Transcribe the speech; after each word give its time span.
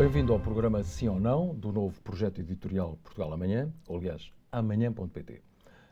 Bem-vindo 0.00 0.32
ao 0.32 0.40
programa 0.40 0.82
Sim 0.82 1.08
ou 1.08 1.20
Não, 1.20 1.54
do 1.54 1.70
novo 1.70 2.00
projeto 2.00 2.40
editorial 2.40 2.98
Portugal 3.02 3.34
Amanhã, 3.34 3.70
ou 3.86 3.98
aliás, 3.98 4.32
amanhã.pt. 4.50 5.42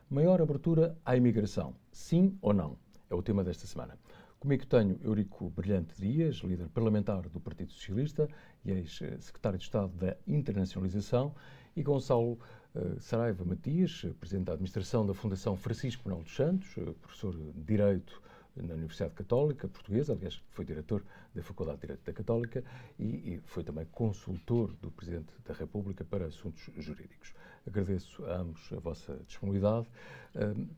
Maior 0.09 0.41
abertura 0.41 0.97
à 1.05 1.15
imigração, 1.15 1.75
sim 1.91 2.35
ou 2.41 2.51
não? 2.51 2.75
É 3.07 3.13
o 3.13 3.21
tema 3.21 3.43
desta 3.43 3.67
semana. 3.67 3.99
Comigo 4.39 4.65
tenho 4.65 4.99
Eurico 5.03 5.51
Brilhante 5.51 5.93
Dias, 6.01 6.37
líder 6.37 6.69
parlamentar 6.69 7.29
do 7.29 7.39
Partido 7.39 7.71
Socialista 7.71 8.27
e 8.65 8.71
ex-secretário 8.71 9.59
de 9.59 9.65
Estado 9.65 9.95
da 9.95 10.17
Internacionalização, 10.25 11.35
e 11.75 11.83
Gonçalo 11.83 12.39
uh, 12.73 12.99
Saraiva 12.99 13.45
Matias, 13.45 14.07
presidente 14.19 14.47
da 14.47 14.53
administração 14.53 15.05
da 15.05 15.13
Fundação 15.13 15.55
Francisco 15.55 16.01
Manuel 16.09 16.23
dos 16.23 16.35
Santos, 16.35 16.75
uh, 16.77 16.95
professor 16.95 17.37
de 17.37 17.51
Direito 17.61 18.19
na 18.61 18.73
Universidade 18.73 19.13
Católica 19.13 19.67
Portuguesa, 19.67 20.13
aliás, 20.13 20.41
foi 20.51 20.65
diretor 20.65 21.03
da 21.33 21.41
Faculdade 21.41 21.77
de 21.77 21.81
Direito 21.81 22.05
da 22.05 22.13
Católica 22.13 22.63
e, 22.97 23.03
e, 23.05 23.41
foi 23.45 23.63
também 23.63 23.85
consultor 23.91 24.73
do 24.81 24.91
Presidente 24.91 25.33
da 25.45 25.53
República 25.53 26.03
para 26.03 26.25
assuntos 26.25 26.69
jurídicos. 26.77 27.33
Agradeço 27.67 28.25
a 28.25 28.37
ambos 28.37 28.71
a 28.73 28.79
vossa 28.79 29.19
disponibilidade. 29.27 29.87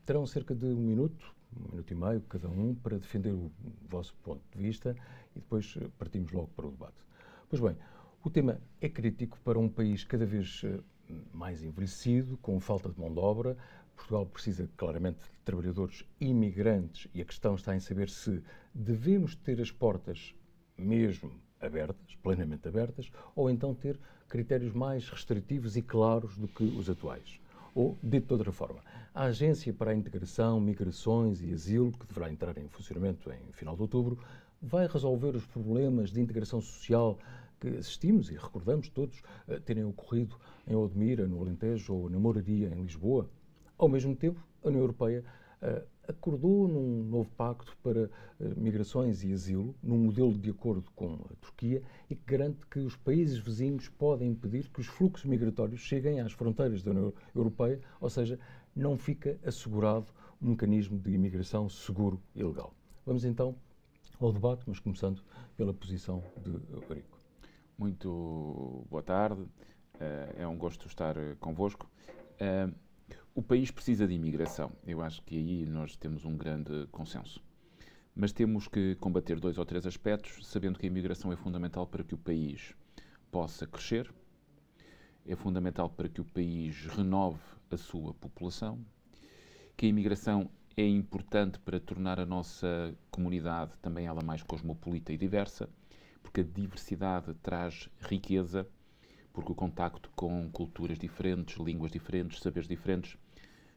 Terão 0.04 0.26
cerca 0.26 0.54
de 0.54 0.66
um 0.66 0.76
minuto, 0.76 1.34
um 1.56 1.70
minuto 1.70 1.90
e 1.90 1.94
meio 1.94 2.20
cada 2.22 2.48
um, 2.48 2.74
para 2.74 2.98
defender 2.98 3.32
o 3.32 3.50
vosso 3.88 4.14
ponto 4.22 4.42
de 4.52 4.58
vista 4.58 4.94
e 5.34 5.40
depois 5.40 5.76
partimos 5.98 6.32
logo 6.32 6.48
para 6.48 6.66
o 6.66 6.70
debate. 6.70 6.96
Pois 7.48 7.60
bem, 7.60 7.76
o 8.24 8.30
tema 8.30 8.60
é 8.80 8.88
crítico 8.88 9.38
para 9.44 9.58
um 9.58 9.68
país 9.68 10.04
cada 10.04 10.26
vez 10.26 10.64
mais 11.32 11.62
envelhecido, 11.62 12.36
com 12.38 12.58
falta 12.60 12.88
de 12.88 12.98
mão 12.98 13.12
de 13.12 13.18
obra, 13.18 13.56
Portugal 14.02 14.26
precisa 14.26 14.68
claramente 14.76 15.20
de 15.20 15.44
trabalhadores 15.44 16.04
imigrantes 16.20 17.06
e 17.14 17.22
a 17.22 17.24
questão 17.24 17.54
está 17.54 17.74
em 17.76 17.78
saber 17.78 18.10
se 18.10 18.42
devemos 18.74 19.36
ter 19.36 19.60
as 19.60 19.70
portas 19.70 20.34
mesmo 20.76 21.30
abertas, 21.60 22.16
plenamente 22.20 22.66
abertas, 22.66 23.12
ou 23.36 23.48
então 23.48 23.72
ter 23.72 23.98
critérios 24.28 24.72
mais 24.72 25.08
restritivos 25.08 25.76
e 25.76 25.82
claros 25.82 26.36
do 26.36 26.48
que 26.48 26.64
os 26.64 26.90
atuais. 26.90 27.40
Ou, 27.74 27.96
dito 28.02 28.26
de 28.26 28.32
outra 28.32 28.50
forma, 28.50 28.80
a 29.14 29.24
Agência 29.24 29.72
para 29.72 29.92
a 29.92 29.94
Integração, 29.94 30.60
Migrações 30.60 31.40
e 31.40 31.52
Asilo, 31.52 31.92
que 31.92 32.06
deverá 32.06 32.30
entrar 32.30 32.58
em 32.58 32.68
funcionamento 32.68 33.30
em 33.30 33.52
final 33.52 33.76
de 33.76 33.82
outubro, 33.82 34.18
vai 34.60 34.88
resolver 34.88 35.36
os 35.36 35.46
problemas 35.46 36.10
de 36.10 36.20
integração 36.20 36.60
social 36.60 37.18
que 37.60 37.68
assistimos 37.68 38.30
e 38.30 38.34
recordamos 38.34 38.88
todos 38.88 39.22
eh, 39.46 39.60
terem 39.60 39.84
ocorrido 39.84 40.36
em 40.66 40.74
Odmira, 40.74 41.28
no 41.28 41.40
Alentejo 41.40 41.94
ou 41.94 42.10
na 42.10 42.18
Moraria, 42.18 42.68
em 42.68 42.82
Lisboa. 42.82 43.30
Ao 43.78 43.88
mesmo 43.88 44.14
tempo, 44.14 44.40
a 44.62 44.68
União 44.68 44.82
Europeia 44.82 45.24
uh, 45.62 45.86
acordou 46.08 46.68
num 46.68 47.04
novo 47.04 47.30
pacto 47.30 47.76
para 47.82 48.04
uh, 48.04 48.60
migrações 48.60 49.22
e 49.24 49.32
asilo, 49.32 49.74
num 49.82 49.98
modelo 49.98 50.32
de 50.32 50.50
acordo 50.50 50.90
com 50.94 51.14
a 51.30 51.34
Turquia 51.40 51.82
e 52.08 52.14
que 52.14 52.24
garante 52.24 52.66
que 52.66 52.78
os 52.78 52.96
países 52.96 53.38
vizinhos 53.38 53.88
podem 53.88 54.30
impedir 54.30 54.68
que 54.68 54.80
os 54.80 54.86
fluxos 54.86 55.24
migratórios 55.24 55.80
cheguem 55.80 56.20
às 56.20 56.32
fronteiras 56.32 56.82
da 56.82 56.90
União 56.90 57.12
Europeia, 57.34 57.80
ou 58.00 58.10
seja, 58.10 58.38
não 58.74 58.96
fica 58.96 59.38
assegurado 59.44 60.06
um 60.40 60.50
mecanismo 60.50 60.98
de 60.98 61.12
imigração 61.12 61.68
seguro 61.68 62.20
e 62.34 62.42
legal. 62.42 62.74
Vamos 63.06 63.24
então 63.24 63.54
ao 64.20 64.32
debate, 64.32 64.64
mas 64.66 64.78
começando 64.78 65.22
pela 65.56 65.74
posição 65.74 66.22
de 66.42 66.50
Eurico. 66.72 67.18
Muito 67.76 68.86
boa 68.88 69.02
tarde, 69.02 69.44
eh, 69.98 70.36
é 70.38 70.46
um 70.46 70.56
gosto 70.56 70.86
estar 70.86 71.16
convosco. 71.40 71.90
O 73.34 73.40
país 73.40 73.70
precisa 73.70 74.06
de 74.06 74.12
imigração. 74.12 74.70
Eu 74.86 75.00
acho 75.00 75.22
que 75.22 75.38
aí 75.38 75.64
nós 75.64 75.96
temos 75.96 76.26
um 76.26 76.36
grande 76.36 76.86
consenso. 76.88 77.42
Mas 78.14 78.30
temos 78.30 78.68
que 78.68 78.94
combater 78.96 79.40
dois 79.40 79.56
ou 79.56 79.64
três 79.64 79.86
aspectos, 79.86 80.46
sabendo 80.46 80.78
que 80.78 80.84
a 80.84 80.90
imigração 80.90 81.32
é 81.32 81.36
fundamental 81.36 81.86
para 81.86 82.04
que 82.04 82.14
o 82.14 82.18
país 82.18 82.74
possa 83.30 83.66
crescer, 83.66 84.12
é 85.24 85.34
fundamental 85.34 85.88
para 85.88 86.10
que 86.10 86.20
o 86.20 86.26
país 86.26 86.84
renove 86.94 87.40
a 87.70 87.76
sua 87.78 88.12
população, 88.12 88.78
que 89.78 89.86
a 89.86 89.88
imigração 89.88 90.50
é 90.76 90.86
importante 90.86 91.58
para 91.58 91.80
tornar 91.80 92.20
a 92.20 92.26
nossa 92.26 92.94
comunidade 93.10 93.78
também 93.80 94.04
ela 94.04 94.22
mais 94.22 94.42
cosmopolita 94.42 95.10
e 95.10 95.16
diversa, 95.16 95.70
porque 96.22 96.42
a 96.42 96.44
diversidade 96.44 97.32
traz 97.42 97.88
riqueza 97.98 98.68
porque 99.32 99.52
o 99.52 99.54
contacto 99.54 100.10
com 100.14 100.50
culturas 100.50 100.98
diferentes, 100.98 101.56
línguas 101.58 101.92
diferentes, 101.92 102.40
saberes 102.40 102.68
diferentes, 102.68 103.16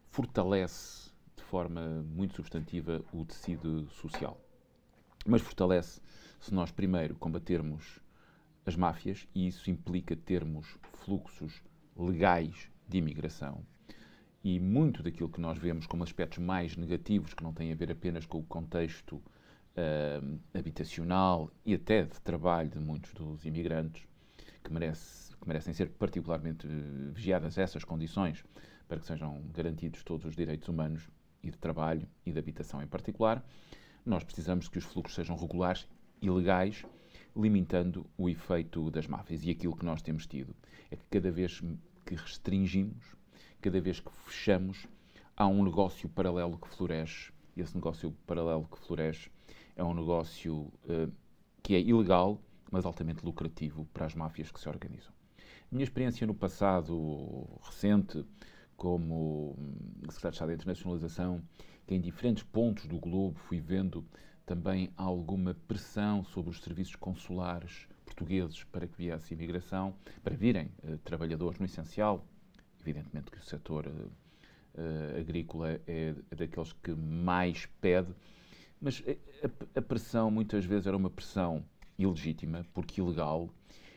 fortalece 0.10 1.12
de 1.36 1.44
forma 1.44 2.04
muito 2.04 2.36
substantiva 2.36 3.04
o 3.14 3.26
tecido 3.26 3.90
social. 3.90 4.40
Mas 5.26 5.42
fortalece 5.42 6.02
se 6.40 6.54
nós 6.54 6.72
primeiro 6.72 7.16
combatermos 7.16 8.00
as 8.66 8.76
máfias, 8.76 9.28
e 9.34 9.48
isso 9.48 9.70
implica 9.70 10.16
termos 10.16 10.78
fluxos 10.94 11.62
legais 11.96 12.70
de 12.88 12.98
imigração. 12.98 13.64
E 14.44 14.60
muito 14.60 15.04
daquilo 15.04 15.30
que 15.30 15.40
nós 15.40 15.58
vemos 15.58 15.86
como 15.86 16.04
aspectos 16.04 16.40
mais 16.40 16.76
negativos, 16.76 17.34
que 17.34 17.44
não 17.44 17.54
têm 17.54 17.72
a 17.72 17.76
ver 17.76 17.92
apenas 17.92 18.26
com 18.26 18.40
o 18.40 18.44
contexto 18.44 19.16
uh, 19.16 20.40
habitacional 20.54 21.52
e 21.66 21.74
até 21.74 22.04
de 22.04 22.20
trabalho 22.22 22.70
de 22.70 22.80
muitos 22.80 23.14
dos 23.14 23.46
imigrantes, 23.46 24.08
que 24.64 24.74
merece 24.74 25.25
que 25.46 25.50
merecem 25.50 25.74
ser 25.74 25.92
particularmente 25.92 26.68
eh, 26.68 27.12
vigiadas 27.14 27.60
essas 27.60 27.84
condições 27.84 28.44
para 28.88 29.00
que 29.00 29.06
sejam 29.06 29.44
garantidos 29.54 30.04
todos 30.04 30.26
os 30.26 30.36
direitos 30.36 30.68
humanos 30.68 31.08
e 31.44 31.52
de 31.52 31.58
trabalho 31.58 32.08
e 32.26 32.32
de 32.32 32.40
habitação 32.40 32.82
em 32.82 32.88
particular, 32.88 33.46
nós 34.04 34.24
precisamos 34.24 34.68
que 34.68 34.80
os 34.80 34.84
fluxos 34.84 35.14
sejam 35.14 35.36
regulares 35.36 35.88
e 36.20 36.30
legais, 36.30 36.84
limitando 37.36 38.08
o 38.18 38.28
efeito 38.28 38.90
das 38.90 39.06
máfias. 39.06 39.44
E 39.44 39.52
aquilo 39.52 39.76
que 39.76 39.86
nós 39.86 40.02
temos 40.02 40.26
tido 40.26 40.56
é 40.90 40.96
que 40.96 41.06
cada 41.12 41.30
vez 41.30 41.62
que 42.06 42.16
restringimos, 42.16 43.16
cada 43.62 43.80
vez 43.80 44.00
que 44.00 44.12
fechamos, 44.26 44.88
há 45.38 45.46
um 45.46 45.64
negócio 45.64 46.10
paralelo 46.10 46.58
que 46.58 46.68
floresce. 46.70 47.32
E 47.56 47.62
esse 47.62 47.76
negócio 47.76 48.12
paralelo 48.26 48.68
que 48.68 48.80
floresce 48.80 49.30
é 49.76 49.84
um 49.84 49.94
negócio 49.94 50.56
uh, 50.56 51.12
que 51.62 51.76
é 51.76 51.80
ilegal, 51.80 52.42
mas 52.72 52.86
altamente 52.86 53.24
lucrativo 53.24 53.86
para 53.94 54.06
as 54.08 54.16
máfias 54.16 54.52
que 54.52 54.60
se 54.60 54.68
organizam 54.68 55.15
minha 55.76 55.84
experiência 55.84 56.26
no 56.26 56.34
passado 56.34 57.46
recente, 57.62 58.26
como 58.78 59.56
secretário 60.10 60.32
de 60.32 60.36
Estado 60.36 60.48
da 60.48 60.54
Internacionalização, 60.54 61.42
que 61.86 61.94
em 61.94 62.00
diferentes 62.00 62.44
pontos 62.44 62.86
do 62.88 62.98
globo 62.98 63.38
fui 63.38 63.60
vendo 63.60 64.06
também 64.46 64.90
alguma 64.96 65.54
pressão 65.68 66.24
sobre 66.24 66.50
os 66.50 66.62
serviços 66.62 66.96
consulares 66.96 67.88
portugueses 68.06 68.64
para 68.64 68.88
que 68.88 68.96
viesse 68.98 69.34
imigração, 69.34 69.94
para 70.24 70.36
virem 70.36 70.72
uh, 70.84 70.98
trabalhadores 71.00 71.60
no 71.60 71.66
essencial. 71.66 72.26
Evidentemente 72.80 73.30
que 73.30 73.38
o 73.38 73.44
setor 73.44 73.88
uh, 73.88 73.92
uh, 73.92 75.20
agrícola 75.20 75.82
é 75.86 76.16
daqueles 76.34 76.72
que 76.72 76.92
mais 76.96 77.66
pede, 77.82 78.14
mas 78.80 79.04
a, 79.44 79.80
a 79.80 79.82
pressão 79.82 80.32
muitas 80.32 80.64
vezes 80.64 80.88
era 80.88 80.96
uma 80.96 81.10
pressão 81.10 81.66
ilegítima, 81.98 82.66
porque 82.74 83.02
ilegal, 83.02 83.50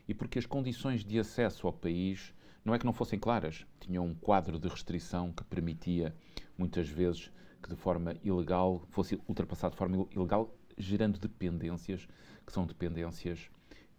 e 0.09 0.15
porque 0.15 0.39
as 0.39 0.47
condições 0.47 1.05
de 1.05 1.19
acesso 1.19 1.67
ao 1.67 1.73
país 1.73 2.35
não 2.65 2.75
é 2.75 2.79
que 2.79 2.87
não 2.87 2.93
fossem 2.93 3.19
claras, 3.19 3.67
tinham 3.79 4.05
um 4.07 4.15
quadro 4.15 4.59
de 4.59 4.67
restrição 4.67 5.33
que 5.33 5.45
permitia, 5.45 6.15
muitas 6.57 6.89
vezes, 6.89 7.31
que 7.63 7.69
de 7.69 7.77
forma 7.77 8.17
ilegal 8.25 8.83
fosse 8.91 9.21
ultrapassado 9.29 9.73
de 9.73 9.79
forma 9.79 10.09
ilegal, 10.11 10.55
gerando 10.77 11.19
dependências 11.19 12.09
que 12.47 12.53
são 12.53 12.67
dependências 12.67 13.51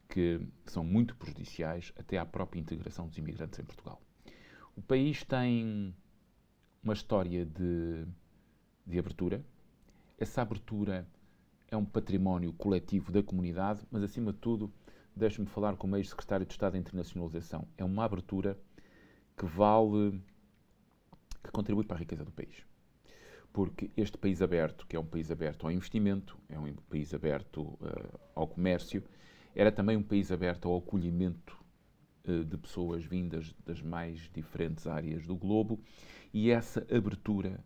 que 0.08 0.42
são 0.66 0.84
muito 0.84 1.16
prejudiciais 1.16 1.94
até 1.98 2.18
à 2.18 2.26
própria 2.26 2.60
integração 2.60 3.08
dos 3.08 3.18
imigrantes 3.18 3.60
em 3.60 3.64
Portugal. 3.64 4.02
O 4.76 4.82
país 4.82 5.24
tem 5.24 5.94
uma 6.84 6.94
história 6.94 7.46
de, 7.46 8.06
de 8.86 8.98
abertura. 8.98 9.46
Essa 10.18 10.42
abertura 10.42 11.08
é 11.68 11.78
um 11.78 11.86
património 11.86 12.52
coletivo 12.54 13.12
da 13.12 13.22
comunidade, 13.22 13.82
mas, 13.92 14.02
acima 14.02 14.34
de 14.34 14.40
tudo, 14.40 14.72
deixe-me 15.20 15.48
falar 15.48 15.76
como 15.76 15.98
ex-secretário 15.98 16.46
de 16.46 16.54
Estado 16.54 16.74
da 16.74 16.80
Internacionalização. 16.80 17.68
É 17.78 17.84
uma 17.84 18.06
abertura 18.06 18.58
que 19.38 19.46
vale, 19.46 20.22
que 21.44 21.52
contribui 21.52 21.84
para 21.84 21.98
a 21.98 22.00
riqueza 22.00 22.26
do 22.26 22.32
país. 22.32 22.66
Porque 23.52 23.92
este 23.98 24.18
país 24.18 24.42
aberto, 24.42 24.88
que 24.88 24.96
é 24.96 25.00
um 25.00 25.06
país 25.06 25.30
aberto 25.30 25.66
ao 25.66 25.72
investimento, 25.72 26.38
é 26.48 26.58
um 26.58 26.74
país 26.90 27.14
aberto 27.14 27.62
uh, 27.62 28.20
ao 28.36 28.48
comércio, 28.48 29.04
era 29.56 29.72
também 29.72 29.98
um 29.98 30.04
país 30.04 30.32
aberto 30.32 30.68
ao 30.68 30.78
acolhimento 30.78 31.58
uh, 32.28 32.46
de 32.46 32.58
pessoas 32.58 33.04
vindas 33.04 33.54
das 33.66 33.82
mais 33.82 34.30
diferentes 34.34 34.88
áreas 34.88 35.26
do 35.26 35.36
globo 35.36 35.80
e 36.34 36.52
essa 36.52 36.86
abertura 36.96 37.64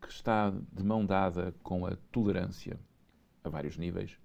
que 0.00 0.08
está 0.08 0.50
de 0.50 0.82
mão 0.82 1.04
dada 1.04 1.54
com 1.62 1.86
a 1.86 1.96
tolerância 2.10 2.78
a 3.44 3.48
vários 3.48 3.76
níveis, 3.76 4.18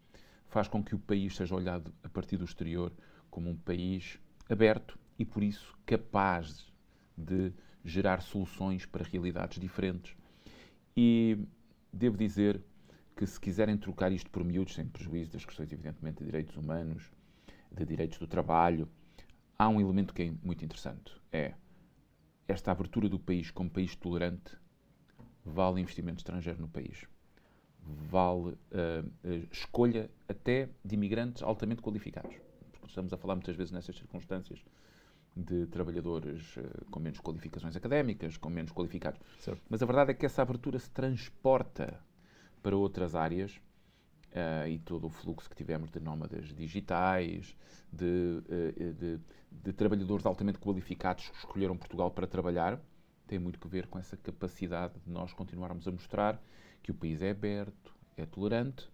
faz 0.47 0.67
com 0.67 0.83
que 0.83 0.95
o 0.95 0.99
país 0.99 1.35
seja 1.35 1.55
olhado 1.55 1.93
a 2.03 2.09
partir 2.09 2.37
do 2.37 2.45
exterior 2.45 2.91
como 3.29 3.49
um 3.49 3.55
país 3.55 4.19
aberto 4.49 4.97
e, 5.19 5.25
por 5.25 5.43
isso, 5.43 5.77
capaz 5.85 6.71
de 7.17 7.51
gerar 7.83 8.21
soluções 8.21 8.85
para 8.85 9.03
realidades 9.03 9.59
diferentes. 9.59 10.15
E 10.95 11.37
devo 11.91 12.17
dizer 12.17 12.61
que, 13.15 13.25
se 13.25 13.39
quiserem 13.39 13.77
trocar 13.77 14.11
isto 14.11 14.29
por 14.29 14.43
miúdos, 14.43 14.75
sem 14.75 14.85
prejuízo 14.87 15.31
das 15.31 15.45
questões, 15.45 15.71
evidentemente, 15.71 16.19
de 16.19 16.25
direitos 16.25 16.55
humanos, 16.55 17.11
de 17.71 17.85
direitos 17.85 18.17
do 18.17 18.27
trabalho. 18.27 18.87
Há 19.57 19.67
um 19.67 19.81
elemento 19.81 20.13
que 20.13 20.23
é 20.23 20.33
muito 20.43 20.63
interessante, 20.63 21.11
é 21.31 21.55
esta 22.47 22.71
abertura 22.71 23.09
do 23.09 23.19
país 23.19 23.51
como 23.51 23.69
país 23.69 23.95
tolerante 23.95 24.57
vale 25.43 25.81
investimento 25.81 26.19
estrangeiro 26.19 26.61
no 26.61 26.67
país. 26.67 27.05
Vale 28.09 28.51
uh, 28.51 29.47
escolha 29.51 30.09
até 30.27 30.69
de 30.83 30.95
imigrantes 30.95 31.41
altamente 31.41 31.81
qualificados. 31.81 32.35
Porque 32.71 32.87
estamos 32.87 33.13
a 33.13 33.17
falar 33.17 33.35
muitas 33.35 33.55
vezes 33.55 33.71
nessas 33.71 33.95
circunstâncias 33.95 34.59
de 35.35 35.67
trabalhadores 35.67 36.57
uh, 36.57 36.85
com 36.89 36.99
menos 36.99 37.19
qualificações 37.19 37.75
académicas, 37.75 38.37
com 38.37 38.49
menos 38.49 38.71
qualificados. 38.71 39.19
Certo. 39.39 39.61
Mas 39.69 39.81
a 39.81 39.85
verdade 39.85 40.11
é 40.11 40.13
que 40.13 40.25
essa 40.25 40.41
abertura 40.41 40.79
se 40.79 40.89
transporta 40.89 41.99
para 42.61 42.75
outras 42.75 43.15
áreas 43.15 43.59
uh, 44.31 44.67
e 44.67 44.79
todo 44.79 45.07
o 45.07 45.09
fluxo 45.09 45.49
que 45.49 45.55
tivemos 45.55 45.91
de 45.91 45.99
nómadas 45.99 46.45
digitais, 46.55 47.55
de, 47.91 48.41
uh, 48.49 48.93
de, 48.93 49.19
de, 49.51 49.73
trabalhadores 49.73 50.25
altamente 50.25 50.59
qualificados 50.59 51.29
que 51.29 51.37
escolheram 51.37 51.77
Portugal 51.77 52.11
para 52.11 52.27
trabalhar, 52.27 52.79
tem 53.27 53.37
muito 53.37 53.59
que 53.59 53.67
ver 53.67 53.87
com 53.87 53.99
essa 53.99 54.17
capacidade 54.17 54.99
de 55.05 55.11
nós 55.11 55.33
continuarmos 55.33 55.87
a 55.87 55.91
mostrar 55.91 56.41
que 56.87 56.91
o 56.91 56.95
país 56.95 57.21
é 57.21 57.31
aberto, 57.31 57.93
é 58.15 58.25
tolerante 58.25 58.89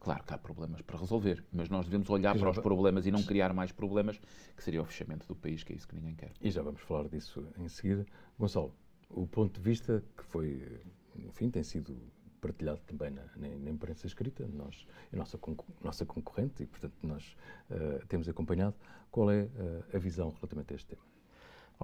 Claro 0.00 0.22
que 0.22 0.32
há 0.32 0.38
problemas 0.38 0.80
para 0.82 0.96
resolver, 0.96 1.44
mas 1.52 1.68
nós 1.68 1.84
devemos 1.84 2.08
olhar 2.08 2.38
para 2.38 2.50
os 2.50 2.58
problemas 2.60 3.04
e 3.04 3.10
não 3.10 3.20
criar 3.20 3.52
mais 3.52 3.72
problemas, 3.72 4.20
que 4.56 4.62
seria 4.62 4.80
o 4.80 4.84
fechamento 4.84 5.26
do 5.26 5.34
país, 5.34 5.64
que 5.64 5.72
é 5.72 5.76
isso 5.76 5.88
que 5.88 5.96
ninguém 5.96 6.14
quer. 6.14 6.30
E 6.40 6.52
já 6.52 6.62
vamos 6.62 6.80
falar 6.82 7.08
disso 7.08 7.44
em 7.58 7.68
seguida. 7.68 8.06
Gonçalo, 8.38 8.72
o 9.10 9.26
ponto 9.26 9.60
de 9.60 9.60
vista 9.60 10.00
que 10.16 10.22
foi, 10.22 10.80
enfim, 11.16 11.50
tem 11.50 11.64
sido 11.64 12.00
partilhado 12.40 12.80
também 12.86 13.10
na, 13.10 13.24
na, 13.34 13.48
na 13.48 13.70
imprensa 13.70 14.06
escrita, 14.06 14.46
nós, 14.46 14.86
a 15.12 15.16
nossa, 15.16 15.36
nossa 15.82 16.06
concorrente, 16.06 16.62
e 16.62 16.66
portanto 16.68 16.94
nós 17.02 17.36
uh, 17.68 18.06
temos 18.06 18.28
acompanhado, 18.28 18.76
qual 19.10 19.32
é 19.32 19.42
uh, 19.42 19.96
a 19.96 19.98
visão 19.98 20.30
relativamente 20.30 20.72
a 20.74 20.76
este 20.76 20.90
tema? 20.90 21.02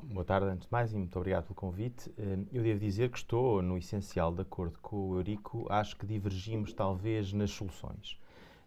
Boa 0.03 0.25
tarde, 0.25 0.49
antes 0.49 0.67
de 0.67 0.73
mais, 0.73 0.93
e 0.93 0.97
muito 0.97 1.17
obrigado 1.17 1.45
pelo 1.45 1.55
convite. 1.55 2.13
Eh, 2.19 2.39
eu 2.53 2.63
devo 2.63 2.81
dizer 2.81 3.11
que 3.11 3.19
estou, 3.19 3.63
no 3.63 3.79
essencial, 3.79 4.35
de 4.35 4.43
acordo 4.43 4.77
com 4.81 5.11
o 5.11 5.17
Eurico. 5.17 5.67
Acho 5.71 5.97
que 5.97 6.05
divergimos, 6.05 6.73
talvez, 6.73 7.33
nas 7.33 7.53
soluções. 7.53 8.19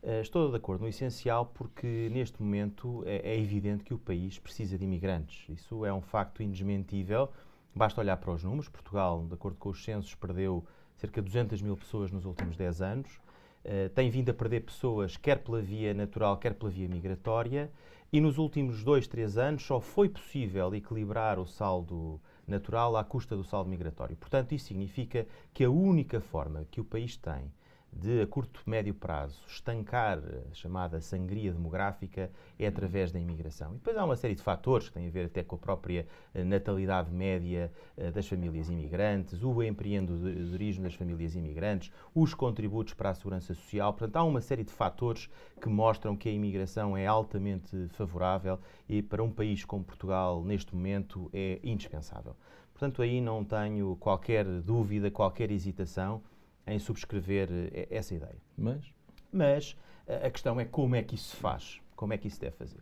Eh, 0.02 0.22
estou 0.22 0.50
de 0.50 0.56
acordo 0.56 0.82
no 0.82 0.88
essencial 0.88 1.46
porque, 1.46 2.10
neste 2.12 2.42
momento, 2.42 3.04
é, 3.06 3.34
é 3.34 3.40
evidente 3.40 3.84
que 3.84 3.94
o 3.94 3.98
país 3.98 4.40
precisa 4.40 4.78
de 4.78 4.86
imigrantes. 4.86 5.48
Isso 5.50 5.86
é 5.86 5.94
um 5.94 6.02
facto 6.02 6.42
indesmentível. 6.42 7.30
Basta 7.76 8.00
olhar 8.00 8.18
para 8.18 8.32
os 8.32 8.44
números. 8.44 8.70
Portugal, 8.70 9.26
de 9.28 9.34
acordo 9.34 9.58
com 9.58 9.70
os 9.70 9.84
censos, 9.84 10.16
perdeu 10.16 10.66
cerca 10.96 11.22
de 11.22 11.26
200 11.26 11.62
mil 11.62 11.76
pessoas 11.76 12.10
nos 12.10 12.26
últimos 12.26 12.56
10 12.56 12.82
anos. 12.82 13.20
Uh, 13.66 13.90
tem 13.94 14.10
vindo 14.10 14.30
a 14.30 14.34
perder 14.34 14.62
pessoas, 14.62 15.18
quer 15.18 15.44
pela 15.44 15.62
via 15.62 15.94
natural, 15.94 16.38
quer 16.38 16.54
pela 16.54 16.72
via 16.72 16.88
migratória. 16.88 17.70
E 18.12 18.22
nos 18.22 18.38
últimos 18.38 18.84
dois, 18.84 19.06
três 19.06 19.38
anos 19.38 19.64
só 19.66 19.82
foi 19.82 20.08
possível 20.08 20.74
equilibrar 20.74 21.38
o 21.40 21.46
saldo 21.46 22.22
natural 22.48 22.96
à 22.96 23.04
custa 23.04 23.36
do 23.36 23.44
saldo 23.44 23.70
migratório. 23.70 24.16
Portanto, 24.16 24.54
isso 24.54 24.68
significa 24.68 25.28
que 25.54 25.66
a 25.66 25.70
única 25.70 26.22
forma 26.22 26.66
que 26.72 26.80
o 26.80 26.86
país 26.86 27.18
tem 27.18 27.52
de, 27.92 28.22
a 28.22 28.28
curto 28.28 28.62
médio 28.66 28.94
prazo, 28.94 29.42
estancar 29.48 30.20
a 30.20 30.54
chamada 30.54 31.02
sangria 31.02 31.52
demográfica 31.52 32.30
é 32.60 32.68
através 32.68 33.12
da 33.12 33.20
imigração. 33.20 33.72
E 33.72 33.76
depois 33.76 33.98
há 33.98 34.06
uma 34.06 34.16
série 34.16 34.36
de 34.36 34.42
fatores 34.42 34.88
que 34.88 34.94
têm 34.94 35.08
a 35.08 35.10
ver 35.12 35.26
até 35.26 35.44
com 35.44 35.56
a 35.56 35.60
própria 35.60 36.08
eh, 36.34 36.44
natalidade 36.44 37.12
média 37.12 37.72
eh, 37.98 38.12
das 38.12 38.28
famílias 38.28 38.70
imigrantes, 38.70 39.42
o 39.44 39.64
empreendedorismo 39.64 40.84
das 40.84 40.94
famílias 40.94 41.36
imigrantes, 41.36 41.92
os 42.14 42.34
contributos 42.34 42.94
para 42.94 43.10
a 43.10 43.14
segurança 43.14 43.54
social. 43.54 43.94
Portanto, 43.94 44.16
há 44.18 44.24
uma 44.24 44.42
série 44.42 44.64
de 44.64 44.72
fatores 44.72 45.30
que 45.60 45.70
mostram 45.70 46.16
que 46.16 46.30
a 46.30 46.32
imigração 46.32 46.96
é 46.96 47.08
altamente 47.08 47.88
favorável 47.90 48.60
e 48.88 49.02
para 49.02 49.24
um 49.24 49.32
país 49.32 49.66
como 49.66 49.84
Portugal, 49.84 50.44
neste 50.44 50.76
momento, 50.76 51.30
é 51.34 51.60
indispensável. 51.64 52.36
Portanto, 52.74 53.02
aí 53.02 53.20
não 53.20 53.44
tenho 53.44 53.96
qualquer 53.96 54.46
dúvida, 54.46 55.10
qualquer 55.10 55.50
hesitação 55.50 56.22
em 56.68 56.80
subscrever 56.80 57.50
eh, 57.52 57.88
essa 57.90 58.14
ideia. 58.14 58.38
Mas? 58.58 58.94
Mas 59.32 59.76
a 60.08 60.30
questão 60.30 60.60
é 60.60 60.66
como 60.66 60.96
é 60.96 61.04
que 61.04 61.16
isso 61.16 61.32
se 61.32 61.36
faz, 61.36 61.82
como 61.96 62.14
é 62.14 62.18
que 62.18 62.28
isso 62.28 62.40
deve 62.40 62.56
fazer. 62.56 62.80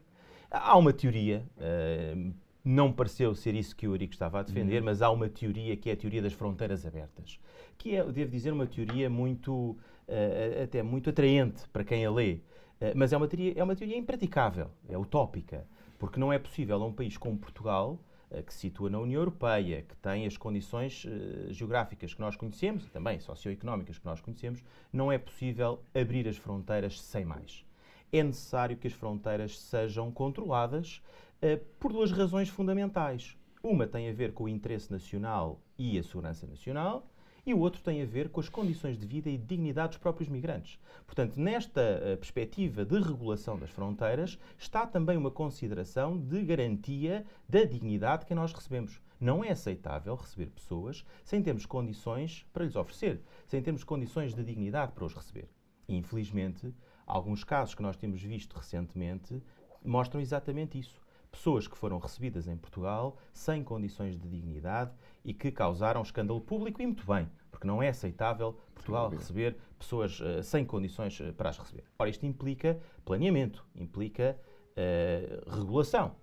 Há 0.52 0.78
uma 0.78 0.94
teoria, 0.94 1.44
uh, 1.58 2.34
não 2.64 2.92
pareceu 2.92 3.34
ser 3.34 3.56
isso 3.56 3.76
que 3.76 3.88
o 3.88 3.92
Eurico 3.92 4.14
estava 4.14 4.40
a 4.40 4.44
defender, 4.44 4.80
uhum. 4.80 4.86
mas 4.86 5.02
há 5.02 5.10
uma 5.10 5.28
teoria 5.28 5.76
que 5.76 5.90
é 5.90 5.94
a 5.94 5.98
teoria 5.98 6.22
das 6.22 6.34
fronteiras 6.34 6.86
abertas, 6.86 7.40
que 7.78 7.96
é, 7.96 8.04
devo 8.04 8.32
dizer, 8.32 8.54
uma 8.54 8.68
teoria 8.68 9.10
muito, 9.10 9.72
uh, 10.08 10.64
até 10.64 10.84
muito 10.84 11.10
atraente 11.10 11.68
para 11.70 11.84
quem 11.84 12.06
a 12.06 12.12
lê, 12.12 12.34
uh, 12.34 12.94
mas 12.96 13.12
é 13.12 13.18
uma, 13.18 13.28
teoria, 13.28 13.54
é 13.56 13.64
uma 13.64 13.76
teoria 13.76 13.98
impraticável, 13.98 14.70
é 14.88 14.98
utópica, 14.98 15.66
porque 15.98 16.20
não 16.20 16.31
é 16.31 16.38
possível 16.38 16.81
a 16.81 16.86
um 16.86 16.94
país 16.94 17.18
como 17.18 17.38
Portugal 17.38 18.00
eh, 18.00 18.15
que 18.42 18.54
se 18.54 18.62
situa 18.62 18.90
na 18.90 19.00
União 19.00 19.22
Europeia, 19.22 19.82
que 19.82 19.96
tem 19.98 20.26
as 20.26 20.38
condições 20.38 21.06
uh, 21.06 21.52
geográficas 21.52 22.14
que 22.14 22.22
nós 22.22 22.36
conhecemos 22.36 22.86
e 22.86 22.90
também 22.90 23.20
socioeconómicas 23.20 23.98
que 23.98 24.06
nós 24.06 24.22
conhecemos, 24.22 24.64
não 24.92 25.12
é 25.12 25.18
possível 25.18 25.82
abrir 25.94 26.28
as 26.28 26.38
fronteiras 26.38 27.00
sem 27.02 27.26
mais. 27.26 27.66
É 28.12 28.24
necessário 28.24 28.78
que 28.78 28.88
as 28.88 28.94
fronteiras 28.94 29.60
sejam 29.60 30.12
controladas 30.12 31.02
uh, 31.42 31.64
por 31.80 31.92
duas 31.92 32.12
razões 32.12 32.50
fundamentais. 32.50 33.38
Uma 33.64 33.88
tem 33.88 34.10
a 34.10 34.14
ver 34.14 34.34
com 34.34 34.44
o 34.44 34.50
interesse 34.50 34.92
nacional 34.92 35.60
e 35.78 35.98
a 35.98 36.04
segurança 36.04 36.46
nacional, 36.46 37.08
e 37.45 37.53
o 37.53 37.59
outro 37.59 37.81
tem 37.81 38.01
a 38.01 38.06
ver 38.06 38.30
com 38.30 38.39
as 38.39 38.50
condições 38.50 38.97
de 38.97 39.06
vida 39.06 39.30
e 39.30 39.38
dignidade 39.38 39.89
dos 39.89 39.97
próprios 39.97 40.27
migrantes. 40.27 40.80
Portanto, 41.06 41.39
nesta 41.39 41.81
uh, 41.81 42.18
perspectiva 42.18 42.83
de 42.83 43.00
regulação 43.00 43.57
das 43.57 43.69
fronteiras, 43.69 44.39
está 44.57 44.88
também 44.88 45.15
uma 45.15 45.30
consideração 45.30 46.18
de 46.18 46.42
garantia 46.44 47.25
da 47.47 47.63
dignidade 47.63 48.25
que 48.25 48.33
nós 48.33 48.51
recebemos. 48.51 49.00
Não 49.19 49.44
é 49.44 49.51
aceitável 49.51 50.15
receber 50.15 50.47
pessoas 50.47 51.06
sem 51.24 51.42
termos 51.42 51.65
condições 51.65 52.45
para 52.51 52.65
lhes 52.65 52.75
oferecer, 52.75 53.21
sem 53.45 53.62
termos 53.62 53.83
condições 53.83 54.33
de 54.33 54.44
dignidade 54.44 54.92
para 54.94 55.06
os 55.06 55.13
receber. 55.13 55.47
Infelizmente, 55.88 56.74
alguns 57.06 57.44
casos 57.44 57.75
que 57.75 57.83
nós 57.83 57.95
temos 57.95 58.21
visto 58.21 58.57
recentemente 58.57 59.42
mostram 59.83 60.19
exatamente 60.19 60.80
isso 60.80 61.05
pessoas 61.36 61.68
que 61.68 61.78
foram 61.78 62.00
recebidas 62.00 62.48
em 62.48 62.56
Portugal 62.56 63.18
sem 63.34 63.64
condições 63.64 64.18
de 64.18 64.28
dignidade 64.28 64.92
e 65.24 65.34
que 65.34 65.52
causaram 65.52 66.02
escândalo 66.02 66.40
público 66.40 66.82
e 66.82 66.86
muito 66.86 67.06
bem, 67.06 67.30
porque 67.52 67.68
não 67.68 67.83
é 67.83 67.90
aceitável 67.90 68.57
Portugal 68.74 69.09
receber 69.09 69.57
pessoas 69.78 70.19
uh, 70.21 70.42
sem 70.42 70.66
condições 70.66 71.19
uh, 71.19 71.33
para 71.33 71.50
as 71.50 71.57
receber. 71.57 71.83
Ora, 72.00 72.09
isto 72.09 72.26
implica 72.26 72.80
planeamento, 73.04 73.66
implica 73.76 74.38
uh, 74.71 75.56
regulação. 75.56 76.16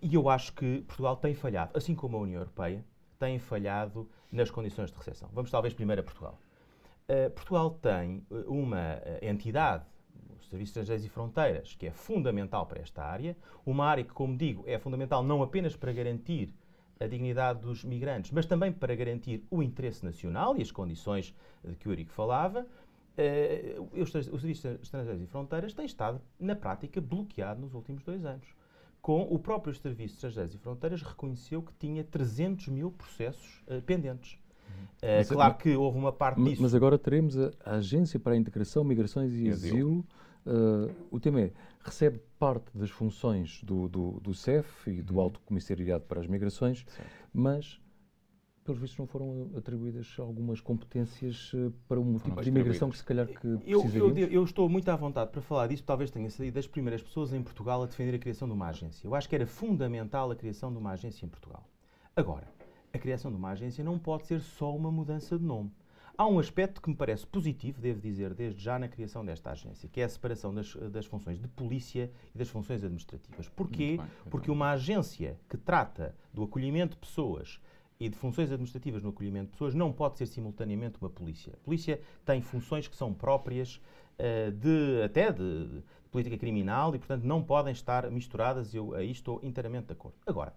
e 0.00 0.14
eu 0.14 0.28
acho 0.28 0.52
que 0.54 0.82
Portugal 0.82 1.16
tem 1.16 1.34
falhado, 1.34 1.70
assim 1.78 1.94
como 1.94 2.16
a 2.16 2.20
União 2.20 2.40
Europeia, 2.40 2.84
tem 3.18 3.38
falhado 3.38 4.10
nas 4.32 4.50
condições 4.50 4.90
de 4.90 4.96
recepção. 4.98 5.28
Vamos 5.32 5.50
talvez 5.50 5.72
primeiro 5.72 6.00
a 6.00 6.04
Portugal. 6.04 6.40
Portugal 7.34 7.70
tem 7.70 8.26
uma 8.46 9.00
entidade 9.20 9.84
Serviços 10.48 10.70
Estrangeiros 10.70 11.04
e 11.04 11.08
Fronteiras, 11.08 11.74
que 11.74 11.86
é 11.86 11.90
fundamental 11.90 12.66
para 12.66 12.80
esta 12.80 13.02
área, 13.02 13.36
uma 13.64 13.86
área 13.86 14.04
que, 14.04 14.12
como 14.12 14.36
digo, 14.36 14.64
é 14.66 14.78
fundamental 14.78 15.22
não 15.22 15.42
apenas 15.42 15.76
para 15.76 15.92
garantir 15.92 16.54
a 17.00 17.06
dignidade 17.06 17.60
dos 17.60 17.84
migrantes, 17.84 18.30
mas 18.30 18.46
também 18.46 18.72
para 18.72 18.94
garantir 18.94 19.44
o 19.50 19.62
interesse 19.62 20.04
nacional 20.04 20.56
e 20.56 20.62
as 20.62 20.70
condições 20.70 21.34
de 21.64 21.76
que 21.76 21.88
o 21.88 21.92
Eurico 21.92 22.12
falava, 22.12 22.66
eh, 23.16 23.76
o 23.78 24.06
Serviço 24.06 24.68
Estrangeiros 24.82 25.22
e 25.22 25.26
Fronteiras 25.26 25.74
tem 25.74 25.84
estado, 25.84 26.20
na 26.38 26.54
prática, 26.54 27.00
bloqueado 27.00 27.60
nos 27.60 27.74
últimos 27.74 28.02
dois 28.02 28.24
anos. 28.24 28.46
Com 29.00 29.22
o 29.22 29.38
próprio 29.38 29.74
Serviço 29.74 30.14
Estrangeiros 30.14 30.54
e 30.54 30.58
Fronteiras 30.58 31.02
reconheceu 31.02 31.60
que 31.62 31.72
tinha 31.78 32.04
300 32.04 32.68
mil 32.68 32.90
processos 32.92 33.62
uh, 33.66 33.82
pendentes. 33.82 34.38
Uh, 35.02 35.28
claro 35.28 35.56
que 35.56 35.76
houve 35.76 35.98
uma 35.98 36.12
parte 36.12 36.40
mas, 36.40 36.50
disso. 36.50 36.62
Mas 36.62 36.74
agora 36.74 36.96
teremos 36.96 37.36
a 37.36 37.50
Agência 37.64 38.18
para 38.18 38.32
a 38.32 38.36
Integração, 38.36 38.84
Migrações 38.84 39.34
e 39.34 39.50
Asilo 39.50 40.04
Uh, 40.44 40.92
o 41.10 41.20
tema 41.20 41.40
é, 41.40 41.52
recebe 41.84 42.20
parte 42.38 42.76
das 42.76 42.90
funções 42.90 43.62
do, 43.62 43.88
do, 43.88 44.20
do 44.20 44.34
CEF 44.34 44.90
e 44.90 45.00
do 45.00 45.14
uhum. 45.14 45.20
Alto 45.20 45.40
Comissariado 45.40 46.04
para 46.04 46.20
as 46.20 46.26
Migrações, 46.26 46.84
mas, 47.32 47.80
pelos 48.64 48.80
vistos, 48.80 48.98
não 48.98 49.06
foram 49.06 49.50
atribuídas 49.56 50.16
algumas 50.18 50.60
competências 50.60 51.52
uh, 51.54 51.72
para 51.86 52.00
um 52.00 52.18
tipo 52.18 52.42
de 52.42 52.48
imigração 52.48 52.90
que 52.90 52.96
se 52.96 53.04
calhar 53.04 53.26
que 53.26 53.46
eu, 53.46 53.88
eu, 53.94 54.18
eu, 54.18 54.44
estou 54.44 54.68
muito 54.68 54.88
à 54.88 54.96
vontade 54.96 55.30
para 55.30 55.40
falar 55.40 55.68
disso, 55.68 55.84
talvez 55.84 56.10
tenha 56.10 56.28
sido 56.28 56.52
das 56.52 56.66
primeiras 56.66 57.02
pessoas 57.02 57.32
em 57.32 57.42
Portugal 57.42 57.82
a 57.82 57.86
defender 57.86 58.16
a 58.16 58.18
criação 58.18 58.48
de 58.48 58.54
uma 58.54 58.68
agência. 58.68 59.06
Eu 59.06 59.14
acho 59.14 59.28
que 59.28 59.34
era 59.36 59.46
fundamental 59.46 60.30
a 60.30 60.36
criação 60.36 60.72
de 60.72 60.78
uma 60.78 60.90
agência 60.90 61.24
em 61.24 61.28
Portugal. 61.28 61.68
Agora, 62.16 62.48
a 62.92 62.98
criação 62.98 63.30
de 63.30 63.36
uma 63.36 63.50
agência 63.50 63.82
não 63.82 63.98
pode 63.98 64.26
ser 64.26 64.40
só 64.40 64.74
uma 64.74 64.90
mudança 64.90 65.38
de 65.38 65.44
nome. 65.44 65.72
Há 66.16 66.26
um 66.26 66.38
aspecto 66.38 66.80
que 66.80 66.90
me 66.90 66.96
parece 66.96 67.26
positivo, 67.26 67.80
devo 67.80 68.00
dizer, 68.00 68.34
desde 68.34 68.62
já 68.62 68.78
na 68.78 68.86
criação 68.86 69.24
desta 69.24 69.50
agência, 69.50 69.88
que 69.88 70.00
é 70.00 70.04
a 70.04 70.08
separação 70.08 70.52
das, 70.54 70.74
das 70.74 71.06
funções 71.06 71.40
de 71.40 71.48
polícia 71.48 72.10
e 72.34 72.38
das 72.38 72.48
funções 72.48 72.84
administrativas. 72.84 73.48
Porquê? 73.48 73.96
Bem, 73.96 74.06
Porque 74.30 74.50
uma 74.50 74.72
agência 74.72 75.38
que 75.48 75.56
trata 75.56 76.14
do 76.32 76.42
acolhimento 76.42 76.94
de 76.94 77.00
pessoas 77.00 77.60
e 77.98 78.08
de 78.08 78.16
funções 78.16 78.50
administrativas 78.50 79.02
no 79.02 79.10
acolhimento 79.10 79.46
de 79.46 79.52
pessoas 79.52 79.74
não 79.74 79.92
pode 79.92 80.18
ser 80.18 80.26
simultaneamente 80.26 80.98
uma 81.00 81.08
polícia. 81.08 81.54
A 81.54 81.64
polícia 81.64 82.00
tem 82.24 82.42
funções 82.42 82.86
que 82.88 82.96
são 82.96 83.14
próprias 83.14 83.80
uh, 84.18 84.50
de 84.52 85.02
até 85.04 85.32
de 85.32 85.82
política 86.10 86.36
criminal 86.36 86.94
e, 86.94 86.98
portanto, 86.98 87.24
não 87.24 87.42
podem 87.42 87.72
estar 87.72 88.10
misturadas. 88.10 88.74
Eu 88.74 88.94
aí 88.94 89.10
estou 89.10 89.40
inteiramente 89.42 89.86
de 89.86 89.92
acordo. 89.92 90.16
Agora, 90.26 90.52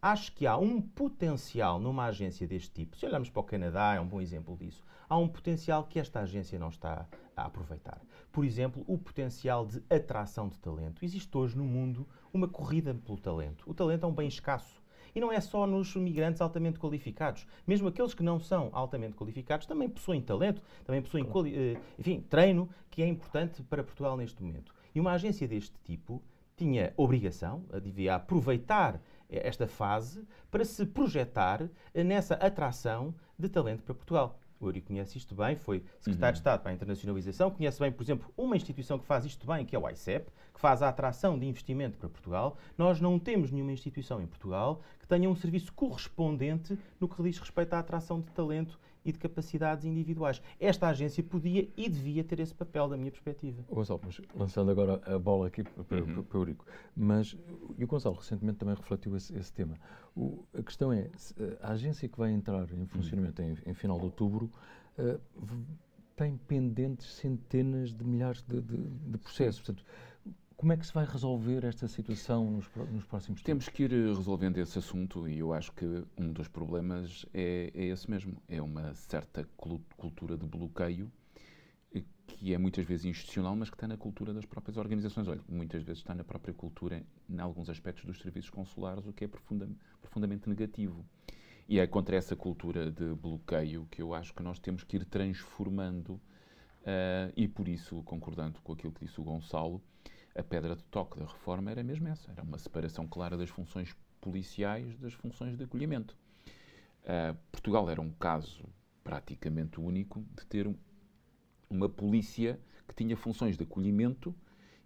acho 0.00 0.32
que 0.32 0.46
há 0.46 0.56
um 0.56 0.80
potencial 0.80 1.78
numa 1.78 2.04
agência 2.04 2.46
deste 2.46 2.70
tipo. 2.70 2.96
Se 2.96 3.06
olharmos 3.06 3.30
para 3.30 3.40
o 3.40 3.44
Canadá, 3.44 3.94
é 3.94 4.00
um 4.00 4.06
bom 4.06 4.20
exemplo 4.20 4.56
disso. 4.56 4.82
Há 5.08 5.16
um 5.16 5.28
potencial 5.28 5.84
que 5.84 5.98
esta 5.98 6.20
agência 6.20 6.58
não 6.58 6.68
está 6.68 7.06
a 7.36 7.44
aproveitar. 7.44 8.00
Por 8.30 8.44
exemplo, 8.44 8.84
o 8.86 8.96
potencial 8.96 9.66
de 9.66 9.82
atração 9.90 10.48
de 10.48 10.58
talento. 10.58 11.04
Existe 11.04 11.36
hoje 11.36 11.56
no 11.56 11.64
mundo 11.64 12.06
uma 12.32 12.46
corrida 12.46 12.94
pelo 12.94 13.18
talento. 13.18 13.64
O 13.68 13.74
talento 13.74 14.04
é 14.04 14.06
um 14.06 14.14
bem 14.14 14.28
escasso. 14.28 14.80
E 15.14 15.20
não 15.20 15.32
é 15.32 15.40
só 15.40 15.66
nos 15.66 15.96
migrantes 15.96 16.40
altamente 16.40 16.78
qualificados. 16.78 17.46
Mesmo 17.66 17.88
aqueles 17.88 18.14
que 18.14 18.22
não 18.22 18.38
são 18.38 18.68
altamente 18.72 19.16
qualificados 19.16 19.66
também 19.66 19.88
possuem 19.88 20.20
talento, 20.20 20.62
também 20.84 21.02
possuem. 21.02 21.26
Eh, 21.52 21.80
enfim, 21.98 22.20
treino, 22.20 22.68
que 22.90 23.02
é 23.02 23.06
importante 23.06 23.62
para 23.62 23.82
Portugal 23.82 24.16
neste 24.16 24.42
momento. 24.42 24.72
E 24.94 25.00
uma 25.00 25.12
agência 25.12 25.48
deste 25.48 25.74
tipo 25.82 26.22
tinha 26.56 26.92
obrigação, 26.96 27.64
devia 27.80 28.16
aproveitar 28.16 29.00
esta 29.28 29.66
fase 29.66 30.26
para 30.50 30.64
se 30.64 30.86
projetar 30.86 31.68
nessa 31.94 32.34
atração 32.34 33.14
de 33.38 33.48
talento 33.48 33.82
para 33.82 33.94
Portugal. 33.94 34.40
O 34.60 34.66
Uri 34.66 34.80
conhece 34.80 35.16
isto 35.16 35.36
bem, 35.36 35.54
foi 35.54 35.84
secretário 36.00 36.30
uhum. 36.30 36.32
de 36.32 36.38
Estado 36.38 36.60
para 36.62 36.72
a 36.72 36.74
internacionalização, 36.74 37.50
conhece 37.50 37.78
bem, 37.78 37.92
por 37.92 38.02
exemplo, 38.02 38.32
uma 38.36 38.56
instituição 38.56 38.98
que 38.98 39.06
faz 39.06 39.24
isto 39.24 39.46
bem, 39.46 39.64
que 39.64 39.76
é 39.76 39.78
o 39.78 39.88
ICEP, 39.88 40.32
que 40.52 40.60
faz 40.60 40.82
a 40.82 40.88
atração 40.88 41.38
de 41.38 41.46
investimento 41.46 41.96
para 41.96 42.08
Portugal. 42.08 42.56
Nós 42.76 43.00
não 43.00 43.20
temos 43.20 43.52
nenhuma 43.52 43.70
instituição 43.70 44.20
em 44.20 44.26
Portugal 44.26 44.82
que 44.98 45.06
tenha 45.06 45.30
um 45.30 45.36
serviço 45.36 45.72
correspondente 45.72 46.76
no 46.98 47.08
que 47.08 47.22
diz 47.22 47.38
respeito 47.38 47.74
à 47.74 47.78
atração 47.78 48.20
de 48.20 48.32
talento 48.32 48.80
e 49.08 49.12
de 49.12 49.18
capacidades 49.18 49.84
individuais. 49.84 50.42
Esta 50.60 50.88
agência 50.88 51.22
podia 51.22 51.68
e 51.76 51.88
devia 51.88 52.22
ter 52.22 52.40
esse 52.40 52.54
papel, 52.54 52.88
da 52.88 52.96
minha 52.96 53.10
perspectiva. 53.10 53.62
Gonçalo, 53.70 54.00
mas 54.04 54.20
lançando 54.34 54.70
agora 54.70 55.00
a 55.06 55.18
bola 55.18 55.46
aqui 55.46 55.64
para, 55.64 56.02
uhum. 56.02 56.22
para 56.22 56.38
o 56.38 56.40
Eurico, 56.40 56.66
mas 56.94 57.36
e 57.76 57.84
o 57.84 57.86
Gonçalo 57.86 58.16
recentemente 58.16 58.58
também 58.58 58.74
refletiu 58.74 59.16
esse, 59.16 59.36
esse 59.36 59.52
tema. 59.52 59.74
O, 60.14 60.44
a 60.56 60.62
questão 60.62 60.92
é, 60.92 61.10
a 61.60 61.72
agência 61.72 62.08
que 62.08 62.18
vai 62.18 62.30
entrar 62.32 62.70
em 62.72 62.86
funcionamento 62.86 63.40
uhum. 63.40 63.54
em, 63.66 63.70
em, 63.70 63.74
final 63.74 63.98
de 63.98 64.04
outubro 64.04 64.50
uh, 64.98 65.20
tem 66.16 66.36
pendentes 66.36 67.14
centenas 67.14 67.94
de 67.94 68.04
milhares 68.04 68.42
de, 68.42 68.60
de, 68.60 68.76
de 68.76 69.18
processos. 69.18 69.60
Portanto, 69.60 69.84
como 70.58 70.72
é 70.72 70.76
que 70.76 70.84
se 70.84 70.92
vai 70.92 71.04
resolver 71.04 71.64
esta 71.64 71.86
situação 71.86 72.50
nos, 72.50 72.68
nos 72.90 73.04
próximos 73.04 73.40
tempos? 73.40 73.44
Temos 73.44 73.68
que 73.68 73.84
ir 73.84 73.92
eh, 73.92 74.08
resolvendo 74.08 74.58
esse 74.58 74.76
assunto 74.76 75.28
e 75.28 75.38
eu 75.38 75.52
acho 75.52 75.70
que 75.70 75.86
um 76.18 76.32
dos 76.32 76.48
problemas 76.48 77.24
é, 77.32 77.70
é 77.72 77.84
esse 77.84 78.10
mesmo. 78.10 78.42
É 78.48 78.60
uma 78.60 78.92
certa 78.92 79.48
cultura 79.56 80.36
de 80.36 80.44
bloqueio 80.44 81.12
eh, 81.94 82.02
que 82.26 82.52
é 82.52 82.58
muitas 82.58 82.84
vezes 82.84 83.06
institucional, 83.06 83.54
mas 83.54 83.70
que 83.70 83.76
está 83.76 83.86
na 83.86 83.96
cultura 83.96 84.34
das 84.34 84.44
próprias 84.44 84.76
organizações. 84.76 85.28
Olha, 85.28 85.40
muitas 85.48 85.80
vezes 85.84 86.00
está 86.00 86.12
na 86.12 86.24
própria 86.24 86.52
cultura, 86.52 87.04
em 87.30 87.38
alguns 87.38 87.70
aspectos 87.70 88.04
dos 88.04 88.18
serviços 88.18 88.50
consulares, 88.50 89.06
o 89.06 89.12
que 89.12 89.26
é 89.26 89.28
profunda, 89.28 89.70
profundamente 90.00 90.48
negativo. 90.48 91.06
E 91.68 91.78
é 91.78 91.86
contra 91.86 92.16
essa 92.16 92.34
cultura 92.34 92.90
de 92.90 93.14
bloqueio 93.14 93.86
que 93.92 94.02
eu 94.02 94.12
acho 94.12 94.34
que 94.34 94.42
nós 94.42 94.58
temos 94.58 94.82
que 94.82 94.96
ir 94.96 95.04
transformando, 95.04 96.14
uh, 96.14 97.32
e 97.36 97.46
por 97.46 97.68
isso, 97.68 98.02
concordando 98.02 98.60
com 98.60 98.72
aquilo 98.72 98.92
que 98.92 99.04
disse 99.04 99.20
o 99.20 99.22
Gonçalo, 99.22 99.80
a 100.38 100.42
pedra 100.42 100.76
de 100.76 100.84
toque 100.84 101.18
da 101.18 101.26
reforma 101.26 101.70
era 101.70 101.82
mesmo 101.82 102.06
essa, 102.08 102.30
era 102.30 102.42
uma 102.42 102.58
separação 102.58 103.06
clara 103.06 103.36
das 103.36 103.50
funções 103.50 103.94
policiais 104.20 104.96
das 104.98 105.12
funções 105.14 105.56
de 105.56 105.64
acolhimento. 105.64 106.16
Uh, 107.02 107.36
Portugal 107.50 107.88
era 107.88 108.00
um 108.00 108.10
caso 108.10 108.64
praticamente 109.02 109.80
único 109.80 110.24
de 110.36 110.46
ter 110.46 110.66
um, 110.66 110.74
uma 111.70 111.88
polícia 111.88 112.60
que 112.86 112.94
tinha 112.94 113.16
funções 113.16 113.56
de 113.56 113.64
acolhimento 113.64 114.34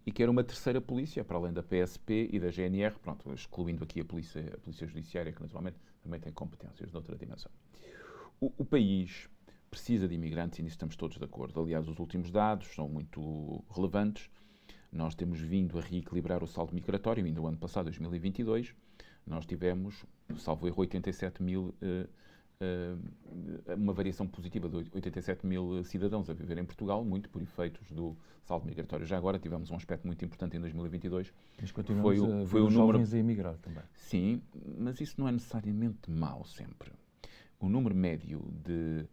e 0.06 0.12
que 0.12 0.22
era 0.22 0.30
uma 0.30 0.42
terceira 0.42 0.80
polícia, 0.80 1.24
para 1.24 1.36
além 1.36 1.52
da 1.52 1.62
PSP 1.62 2.28
e 2.32 2.40
da 2.40 2.50
GNR, 2.50 2.98
pronto, 2.98 3.32
excluindo 3.32 3.84
aqui 3.84 4.00
a 4.00 4.04
polícia, 4.04 4.52
a 4.54 4.58
polícia 4.58 4.86
Judiciária, 4.86 5.32
que 5.32 5.40
naturalmente 5.40 5.76
também 6.02 6.18
tem 6.18 6.32
competências 6.32 6.90
de 6.90 6.96
outra 6.96 7.16
dimensão. 7.16 7.50
O, 8.40 8.52
o 8.58 8.64
país 8.64 9.28
precisa 9.70 10.08
de 10.08 10.14
imigrantes 10.14 10.58
e 10.58 10.62
nisso 10.62 10.74
estamos 10.74 10.96
todos 10.96 11.16
de 11.16 11.24
acordo. 11.24 11.60
Aliás, 11.60 11.88
os 11.88 11.98
últimos 11.98 12.30
dados 12.30 12.68
são 12.74 12.88
muito 12.88 13.64
relevantes. 13.70 14.28
Nós 14.92 15.14
temos 15.14 15.40
vindo 15.40 15.78
a 15.78 15.80
reequilibrar 15.80 16.44
o 16.44 16.46
saldo 16.46 16.74
migratório. 16.74 17.24
Ainda 17.24 17.40
o 17.40 17.46
ano 17.46 17.56
passado, 17.56 17.84
2022, 17.84 18.74
nós 19.26 19.46
tivemos, 19.46 20.04
salvo 20.36 20.66
erro, 20.66 20.80
87 20.80 21.42
mil, 21.42 21.74
uh, 21.80 22.08
uh, 22.60 23.74
uma 23.74 23.94
variação 23.94 24.26
positiva 24.28 24.68
de 24.68 24.76
87 24.76 25.46
mil 25.46 25.82
cidadãos 25.84 26.28
a 26.28 26.34
viver 26.34 26.58
em 26.58 26.64
Portugal, 26.64 27.02
muito 27.02 27.30
por 27.30 27.40
efeitos 27.40 27.90
do 27.90 28.14
saldo 28.44 28.66
migratório. 28.66 29.06
Já 29.06 29.16
agora 29.16 29.38
tivemos 29.38 29.70
um 29.70 29.76
aspecto 29.76 30.06
muito 30.06 30.22
importante 30.26 30.58
em 30.58 30.60
2022. 30.60 31.32
Mas 31.58 31.72
continuamos 31.72 32.18
foi 32.18 32.20
o, 32.20 32.46
foi 32.46 32.60
o 32.60 32.68
número 32.68 32.98
a 32.98 33.18
emigrar 33.18 33.56
também. 33.58 33.82
Sim, 33.94 34.42
mas 34.78 35.00
isso 35.00 35.14
não 35.18 35.26
é 35.26 35.32
necessariamente 35.32 36.10
mau 36.10 36.44
sempre. 36.44 36.92
O 37.58 37.66
número 37.66 37.94
médio 37.94 38.42
de, 38.62 39.06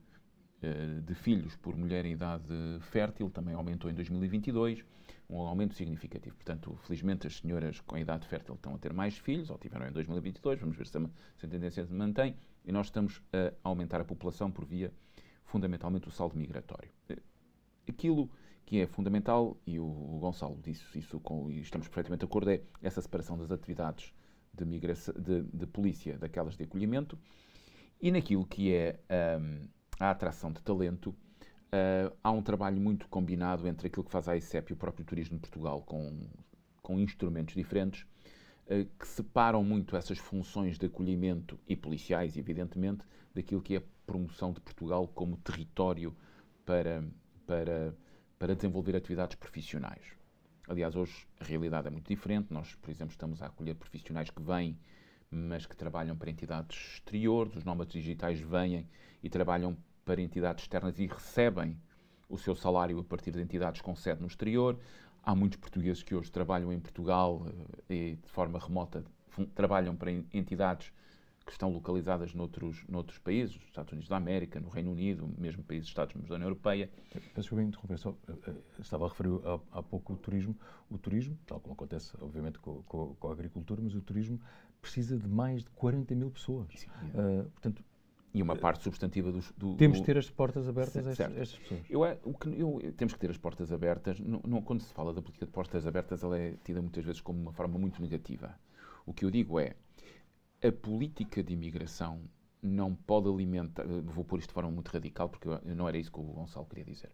uh, 0.61 1.01
de 1.03 1.13
filhos 1.13 1.55
por 1.55 1.77
mulher 1.77 2.03
em 2.05 2.11
idade 2.11 2.53
fértil 2.81 3.29
também 3.29 3.53
aumentou 3.53 3.89
em 3.89 3.93
2022 3.93 4.83
um 5.29 5.39
aumento 5.41 5.75
significativo. 5.75 6.35
Portanto, 6.35 6.75
felizmente 6.83 7.27
as 7.27 7.37
senhoras 7.37 7.79
com 7.81 7.95
a 7.95 7.99
idade 7.99 8.27
fértil 8.27 8.55
estão 8.55 8.73
a 8.73 8.77
ter 8.77 8.93
mais 8.93 9.17
filhos, 9.17 9.49
ou 9.49 9.57
tiveram 9.57 9.87
em 9.87 9.91
2022, 9.91 10.59
vamos 10.59 10.75
ver 10.75 10.87
se 10.87 10.97
a, 10.97 11.01
se 11.37 11.45
a 11.45 11.49
tendência 11.49 11.85
se 11.85 11.93
mantém, 11.93 12.35
e 12.65 12.71
nós 12.71 12.87
estamos 12.87 13.21
a 13.31 13.53
aumentar 13.63 14.01
a 14.01 14.05
população 14.05 14.49
por 14.49 14.65
via, 14.65 14.91
fundamentalmente, 15.45 16.05
do 16.05 16.11
saldo 16.11 16.35
migratório. 16.35 16.89
Aquilo 17.87 18.29
que 18.65 18.79
é 18.79 18.87
fundamental, 18.87 19.57
e 19.65 19.79
o 19.79 20.19
Gonçalo 20.19 20.59
disse 20.63 20.97
isso 20.97 21.19
com, 21.19 21.49
e 21.49 21.59
estamos 21.59 21.87
perfeitamente 21.87 22.19
de 22.19 22.25
acordo, 22.25 22.51
é 22.51 22.61
essa 22.81 23.01
separação 23.01 23.37
das 23.37 23.51
atividades 23.51 24.13
de, 24.53 24.65
migração, 24.65 25.13
de, 25.15 25.43
de 25.43 25.65
polícia 25.67 26.17
daquelas 26.17 26.55
de 26.55 26.63
acolhimento, 26.63 27.17
e 28.01 28.11
naquilo 28.11 28.45
que 28.45 28.73
é 28.73 28.99
um, 29.39 29.67
a 29.99 30.11
atração 30.11 30.51
de 30.51 30.61
talento, 30.61 31.15
Uh, 31.71 32.11
há 32.23 32.31
um 32.31 32.41
trabalho 32.41 32.81
muito 32.81 33.07
combinado 33.07 33.67
entre 33.67 33.87
aquilo 33.87 34.03
que 34.03 34.11
faz 34.11 34.27
a 34.27 34.35
ICEP 34.35 34.71
e 34.71 34.73
o 34.73 34.77
próprio 34.77 35.05
Turismo 35.05 35.35
de 35.35 35.41
Portugal, 35.41 35.83
com, 35.83 36.27
com 36.81 36.99
instrumentos 36.99 37.53
diferentes, 37.53 38.07
uh, 38.65 38.85
que 38.97 39.07
separam 39.07 39.63
muito 39.63 39.95
essas 39.95 40.17
funções 40.17 40.79
de 40.79 40.87
acolhimento 40.87 41.59
e 41.67 41.75
policiais, 41.75 42.35
evidentemente, 42.37 43.05
daquilo 43.35 43.61
que 43.61 43.75
é 43.75 43.77
a 43.77 43.83
promoção 44.07 44.51
de 44.51 44.59
Portugal 44.61 45.07
como 45.07 45.37
território 45.37 46.15
para, 46.65 47.03
para, 47.45 47.95
para 48.39 48.55
desenvolver 48.55 48.95
atividades 48.95 49.35
profissionais. 49.35 50.19
Aliás, 50.67 50.95
hoje 50.95 51.27
a 51.39 51.43
realidade 51.43 51.87
é 51.87 51.91
muito 51.91 52.07
diferente. 52.07 52.51
Nós, 52.51 52.73
por 52.75 52.89
exemplo, 52.89 53.11
estamos 53.11 53.41
a 53.41 53.47
acolher 53.47 53.75
profissionais 53.75 54.29
que 54.29 54.41
vêm, 54.41 54.77
mas 55.29 55.65
que 55.65 55.75
trabalham 55.75 56.15
para 56.15 56.29
entidades 56.29 56.95
exteriores. 56.95 57.55
Os 57.55 57.63
nómadas 57.63 57.93
digitais 57.93 58.39
vêm 58.39 58.87
e 59.23 59.29
trabalham 59.29 59.77
para 60.09 60.19
entidades 60.23 60.63
externas 60.63 60.97
e 60.97 61.05
recebem 61.05 61.77
o 62.27 62.35
seu 62.35 62.55
salário 62.55 62.97
a 62.97 63.03
partir 63.03 63.29
de 63.29 63.39
entidades 63.43 63.79
com 63.79 63.95
sede 63.95 64.19
no 64.21 64.25
exterior. 64.25 64.75
Há 65.21 65.35
muitos 65.35 65.59
portugueses 65.59 66.01
que 66.01 66.15
hoje 66.15 66.31
trabalham 66.31 66.73
em 66.73 66.79
Portugal 66.79 67.45
eh, 67.87 67.93
e 67.93 68.15
de 68.15 68.27
forma 68.27 68.57
remota 68.57 69.05
trabalham 69.53 69.95
para 69.95 70.11
entidades 70.11 70.91
que 71.45 71.51
estão 71.51 71.71
localizadas 71.71 72.33
noutros, 72.33 72.83
noutros 72.89 73.19
países, 73.19 73.55
nos 73.55 73.65
Estados 73.65 73.91
Unidos 73.91 74.09
da 74.09 74.17
América, 74.17 74.59
no 74.59 74.69
Reino 74.69 74.91
Unido, 74.91 75.29
mesmo 75.37 75.61
países 75.61 75.87
Estados-membros 75.87 76.29
da 76.29 76.35
União 76.37 76.47
Europeia. 76.47 76.89
Peço 77.35 77.55
que 77.55 77.61
interromper, 77.61 77.99
só, 77.99 78.15
eh, 78.27 78.33
eh, 78.47 78.53
estava 78.79 79.05
a 79.05 79.09
referir 79.09 79.39
há, 79.45 79.77
há, 79.77 79.83
pouco 79.83 80.13
o 80.13 80.17
turismo. 80.17 80.57
O 80.89 80.97
turismo, 80.97 81.37
tal 81.45 81.59
como 81.59 81.73
acontece, 81.73 82.17
obviamente, 82.19 82.57
com, 82.57 82.81
com, 82.81 83.13
com, 83.13 83.27
a 83.27 83.31
agricultura, 83.31 83.79
mas 83.79 83.93
o 83.93 84.01
turismo 84.01 84.41
precisa 84.81 85.19
de 85.19 85.27
mais 85.27 85.63
de 85.63 85.69
40 85.69 86.15
mil 86.15 86.31
pessoas. 86.31 86.67
Sim, 86.73 86.87
uh, 87.13 87.43
portanto, 87.51 87.83
e 88.33 88.41
uma 88.41 88.55
parte 88.55 88.83
substantiva 88.83 89.31
do, 89.31 89.39
do 89.57 89.75
Temos 89.75 89.99
de 89.99 90.05
ter 90.05 90.17
as 90.17 90.29
portas 90.29 90.67
abertas 90.67 91.07
a 91.07 91.11
estas 91.11 91.55
pessoas. 91.57 91.81
Eu, 91.89 92.05
é, 92.05 92.17
o 92.23 92.33
que, 92.33 92.49
eu, 92.49 92.93
temos 92.95 93.13
que 93.13 93.19
ter 93.19 93.29
as 93.29 93.37
portas 93.37 93.71
abertas. 93.71 94.19
Não, 94.19 94.41
não, 94.45 94.61
quando 94.61 94.81
se 94.81 94.93
fala 94.93 95.13
da 95.13 95.21
política 95.21 95.45
de 95.45 95.51
portas 95.51 95.87
abertas, 95.87 96.23
ela 96.23 96.37
é 96.37 96.55
tida 96.63 96.81
muitas 96.81 97.03
vezes 97.03 97.21
como 97.21 97.41
uma 97.41 97.51
forma 97.51 97.79
muito 97.79 98.01
negativa. 98.01 98.55
O 99.05 99.13
que 99.13 99.25
eu 99.25 99.31
digo 99.31 99.59
é, 99.59 99.75
a 100.63 100.71
política 100.71 101.41
de 101.41 101.53
imigração 101.53 102.21
não 102.61 102.93
pode 102.93 103.27
alimentar. 103.27 103.85
Vou 103.87 104.23
pôr 104.23 104.39
isto 104.39 104.49
de 104.49 104.53
forma 104.53 104.69
muito 104.69 104.89
radical, 104.89 105.29
porque 105.29 105.47
não 105.65 105.87
era 105.87 105.97
isso 105.97 106.11
que 106.11 106.19
o 106.19 106.23
Gonçalo 106.23 106.65
queria 106.67 106.85
dizer. 106.85 107.11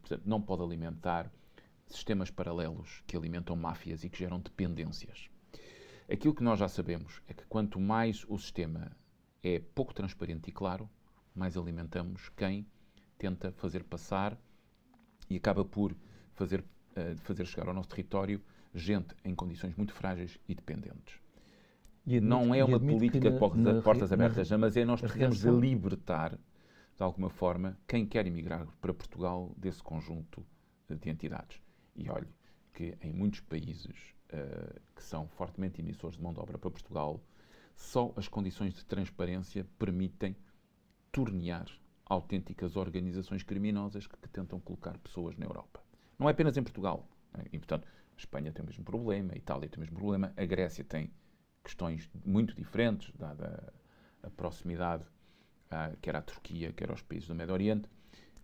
Portanto, 0.00 0.22
não 0.24 0.40
pode 0.40 0.62
alimentar 0.62 1.30
sistemas 1.86 2.30
paralelos 2.30 3.02
que 3.06 3.16
alimentam 3.16 3.56
máfias 3.56 4.04
e 4.04 4.08
que 4.08 4.18
geram 4.18 4.40
dependências. 4.40 5.28
Aquilo 6.10 6.34
que 6.34 6.42
nós 6.42 6.58
já 6.58 6.68
sabemos 6.68 7.20
é 7.28 7.34
que 7.34 7.44
quanto 7.46 7.78
mais 7.78 8.24
o 8.28 8.38
sistema 8.38 8.90
é 9.42 9.58
pouco 9.74 9.94
transparente 9.94 10.48
e 10.48 10.52
claro, 10.52 10.88
mais 11.34 11.56
alimentamos 11.56 12.28
quem 12.30 12.66
tenta 13.18 13.52
fazer 13.52 13.84
passar 13.84 14.38
e 15.28 15.36
acaba 15.36 15.64
por 15.64 15.94
fazer, 16.34 16.60
uh, 16.60 17.16
fazer 17.18 17.46
chegar 17.46 17.68
ao 17.68 17.74
nosso 17.74 17.88
território 17.88 18.42
gente 18.74 19.14
em 19.24 19.34
condições 19.34 19.74
muito 19.76 19.92
frágeis 19.92 20.38
e 20.48 20.54
dependentes. 20.54 21.20
E 22.06 22.16
admito, 22.16 22.26
não 22.26 22.54
é 22.54 22.64
uma 22.64 22.80
política 22.80 23.30
de 23.30 23.38
portas, 23.38 23.84
portas 23.84 24.12
abertas, 24.12 24.50
na, 24.50 24.58
mas 24.58 24.76
é 24.76 24.84
nós 24.84 25.00
precisamos 25.00 25.40
de 25.40 25.50
libertar, 25.50 26.32
de 26.32 27.02
alguma 27.02 27.30
forma, 27.30 27.78
quem 27.86 28.06
quer 28.06 28.26
emigrar 28.26 28.66
para 28.80 28.94
Portugal 28.94 29.52
desse 29.56 29.82
conjunto 29.82 30.44
de 30.88 31.10
entidades. 31.10 31.60
E 31.94 32.08
olhe, 32.08 32.28
que 32.72 32.96
em 33.02 33.12
muitos 33.12 33.40
países 33.40 34.14
uh, 34.32 34.80
que 34.94 35.02
são 35.02 35.28
fortemente 35.28 35.80
emissores 35.80 36.16
de 36.16 36.22
mão 36.22 36.32
de 36.32 36.40
obra 36.40 36.58
para 36.58 36.70
Portugal, 36.70 37.20
só 37.80 38.12
as 38.14 38.28
condições 38.28 38.74
de 38.74 38.84
transparência 38.84 39.66
permitem 39.78 40.36
tornear 41.10 41.66
autênticas 42.04 42.76
organizações 42.76 43.42
criminosas 43.42 44.06
que, 44.06 44.16
que 44.16 44.28
tentam 44.28 44.60
colocar 44.60 44.96
pessoas 44.98 45.36
na 45.36 45.46
Europa. 45.46 45.82
Não 46.18 46.28
é 46.28 46.32
apenas 46.32 46.56
em 46.56 46.62
Portugal. 46.62 47.08
Né? 47.32 47.44
E, 47.52 47.58
portanto, 47.58 47.86
a 47.86 48.18
Espanha 48.18 48.52
tem 48.52 48.62
o 48.62 48.66
mesmo 48.66 48.84
problema, 48.84 49.32
a 49.32 49.36
Itália 49.36 49.68
tem 49.68 49.78
o 49.78 49.80
mesmo 49.80 49.96
problema, 49.96 50.32
a 50.36 50.44
Grécia 50.44 50.84
tem 50.84 51.10
questões 51.64 52.08
muito 52.24 52.54
diferentes, 52.54 53.12
dada 53.18 53.72
a 54.22 54.30
proximidade, 54.30 55.02
uh, 55.72 55.96
quer 56.02 56.14
à 56.14 56.22
Turquia, 56.22 56.72
quer 56.72 56.90
aos 56.90 57.02
países 57.02 57.28
do 57.28 57.34
Médio 57.34 57.54
Oriente. 57.54 57.88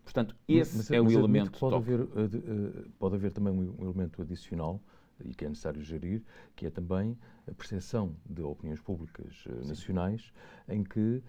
Portanto, 0.02 0.34
esse 0.48 0.76
mas, 0.76 0.90
é 0.90 1.00
mas 1.00 1.14
o 1.14 1.18
elemento 1.18 1.58
pode 1.58 1.74
haver, 1.74 2.00
uh, 2.00 2.90
pode 2.98 3.14
haver 3.16 3.32
também 3.32 3.52
um 3.52 3.84
elemento 3.84 4.22
adicional 4.22 4.80
e 5.24 5.34
que 5.34 5.44
é 5.44 5.48
necessário 5.48 5.82
gerir, 5.82 6.22
que 6.54 6.66
é 6.66 6.70
também 6.70 7.18
a 7.46 7.52
percepção 7.52 8.16
de 8.28 8.42
opiniões 8.42 8.80
públicas 8.80 9.44
uh, 9.46 9.66
nacionais 9.66 10.32
em 10.68 10.82
que 10.82 11.22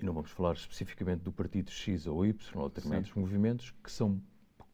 e 0.00 0.04
não 0.04 0.12
vamos 0.12 0.30
falar 0.30 0.52
especificamente 0.52 1.22
do 1.22 1.32
partido 1.32 1.70
X 1.70 2.06
ou 2.06 2.24
Y, 2.24 2.38
ou 2.54 2.68
determinados 2.68 3.10
Sim. 3.10 3.20
movimentos 3.20 3.74
que 3.82 3.90
são 3.90 4.20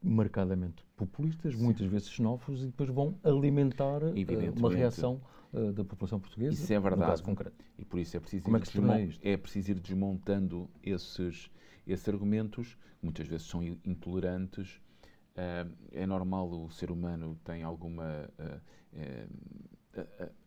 marcadamente 0.03 0.85
populistas, 0.97 1.55
Sim. 1.55 1.63
muitas 1.63 1.87
vezes 1.87 2.11
xenófobos, 2.11 2.63
e 2.63 2.67
depois 2.67 2.91
vão 2.91 3.19
alimentar 3.25 4.03
uh, 4.03 4.59
uma 4.59 4.71
reação 4.71 5.21
uh, 5.53 5.73
da 5.73 5.83
população 5.83 6.21
portuguesa. 6.21 6.55
Isso 6.55 6.73
é 6.73 6.79
verdade. 6.79 7.23
E 7.79 7.85
por 7.85 7.99
isso 7.99 8.17
é 8.17 8.21
preciso, 8.21 8.45
Como 8.45 8.57
é, 8.59 8.61
que 8.61 8.79
ir, 8.79 9.19
é 9.23 9.37
preciso 9.37 9.71
ir 9.71 9.81
desmontando 9.81 10.69
esses, 10.83 11.51
esses 11.87 12.07
argumentos, 12.07 12.75
que 13.01 13.05
muitas 13.05 13.27
vezes 13.27 13.47
são 13.47 13.63
intolerantes. 13.63 14.81
Uh, 15.37 15.73
é 15.91 16.07
normal 16.07 16.49
o 16.49 16.71
ser 16.71 16.91
humano 16.91 17.37
tem 17.45 17.63
alguma 17.65 18.31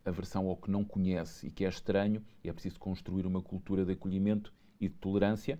aversão 0.05 0.47
ao 0.47 0.55
que 0.55 0.71
não 0.71 0.83
conhece 0.83 1.47
e 1.47 1.51
que 1.51 1.65
é 1.65 1.69
estranho, 1.69 2.23
e 2.43 2.49
é 2.49 2.53
preciso 2.53 2.79
construir 2.79 3.25
uma 3.25 3.41
cultura 3.41 3.85
de 3.85 3.93
acolhimento 3.93 4.53
e 4.79 4.87
de 4.87 4.95
tolerância. 4.95 5.59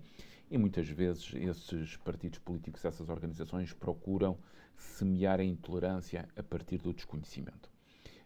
E 0.50 0.56
muitas 0.56 0.88
vezes 0.88 1.32
esses 1.34 1.96
partidos 1.98 2.38
políticos, 2.38 2.84
essas 2.84 3.08
organizações 3.08 3.72
procuram 3.74 4.38
semear 4.76 5.40
a 5.40 5.44
intolerância 5.44 6.26
a 6.36 6.42
partir 6.42 6.78
do 6.78 6.94
desconhecimento. 6.94 7.70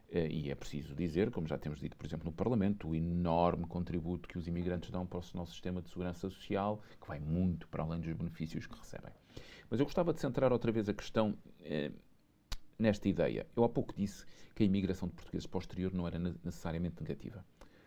Eh, 0.09 0.29
e 0.29 0.51
é 0.51 0.55
preciso 0.55 0.95
dizer, 0.95 1.31
como 1.31 1.49
já 1.49 1.59
temos 1.59 1.81
dito, 1.81 1.97
por 1.97 2.07
exemplo, 2.07 2.27
no 2.27 2.33
Parlamento, 2.33 2.89
o 2.89 2.95
enorme 2.95 3.67
contributo 3.67 4.29
que 4.29 4.39
os 4.39 4.47
imigrantes 4.47 4.91
dão 4.91 5.07
para 5.07 5.19
o 5.19 5.23
nosso 5.35 5.53
sistema 5.53 5.81
de 5.81 5.89
segurança 5.89 6.29
social, 6.31 6.83
que 7.01 7.09
vai 7.09 7.19
muito 7.19 7.67
para 7.69 7.83
além 7.83 8.01
dos 8.01 8.13
benefícios 8.13 8.67
que 8.67 8.79
recebem. 8.79 9.22
Mas 9.71 9.81
eu 9.81 9.87
gostava 9.87 10.13
de 10.13 10.21
centrar 10.21 10.53
outra 10.53 10.71
vez 10.71 10.89
a 10.89 10.95
questão 10.95 11.37
eh, 11.61 11.91
nesta 12.79 13.09
ideia. 13.09 13.47
Eu 13.57 13.65
há 13.65 13.69
pouco 13.69 13.95
disse 13.95 14.25
que 14.55 14.63
a 14.63 14.67
imigração 14.67 15.09
de 15.09 15.15
portugueses 15.15 15.47
para 15.47 15.59
o 15.59 15.61
exterior 15.61 15.93
não 15.95 16.07
era 16.07 16.19
necessariamente 16.19 17.01
negativa. 17.01 17.45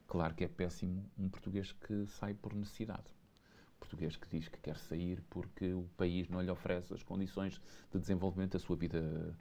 Claro 0.07 0.35
que 0.35 0.43
é 0.43 0.47
péssimo 0.47 1.03
um 1.17 1.29
português 1.29 1.71
que 1.71 2.05
sai 2.07 2.33
por 2.33 2.53
necessidade. 2.53 3.03
Um 3.75 3.79
português 3.79 4.15
que 4.15 4.27
diz 4.29 4.47
que 4.47 4.59
quer 4.59 4.77
sair 4.77 5.21
porque 5.29 5.73
o 5.73 5.89
país 5.97 6.29
não 6.29 6.41
lhe 6.41 6.49
oferece 6.49 6.93
as 6.93 7.03
condições 7.03 7.59
de 7.91 7.99
desenvolvimento 7.99 8.53
da 8.53 8.59
sua 8.59 8.75
vida 8.75 9.35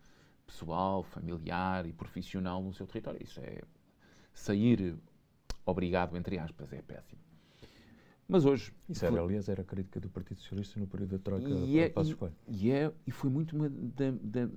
pessoal, 0.46 1.02
familiar 1.02 1.87
e 1.87 1.92
profissional 1.92 2.62
no 2.62 2.73
seu 2.73 2.87
território. 2.87 3.23
Isso 3.23 3.40
é 3.40 3.62
sair 4.32 4.96
obrigado, 5.64 6.16
entre 6.16 6.38
aspas, 6.38 6.73
é 6.73 6.82
péssimo. 6.82 7.20
Mas 8.26 8.45
hoje. 8.45 8.73
Isso 8.88 9.04
era, 9.04 9.21
aliás, 9.21 9.49
era 9.49 9.62
a 9.62 9.64
crítica 9.64 10.00
do 10.00 10.09
Partido 10.09 10.40
Socialista 10.40 10.81
no 10.81 10.87
período 10.87 11.11
da 11.11 11.19
Troika 11.19 11.49
e 11.49 11.78
é, 11.78 11.93
e, 12.49 12.67
e, 12.67 12.71
é, 12.71 12.93
e 13.06 13.10
foi 13.10 13.28
muito 13.28 13.54
uma 13.54 13.69
da, 13.69 14.10
da, 14.10 14.47
de, 14.47 14.52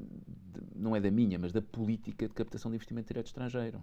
não 0.75 0.95
é 0.95 1.01
da 1.01 1.11
minha, 1.11 1.37
mas 1.37 1.51
da 1.51 1.61
política 1.61 2.27
de 2.27 2.33
captação 2.33 2.71
de 2.71 2.75
investimento 2.75 3.09
direto 3.09 3.27
estrangeiro. 3.27 3.81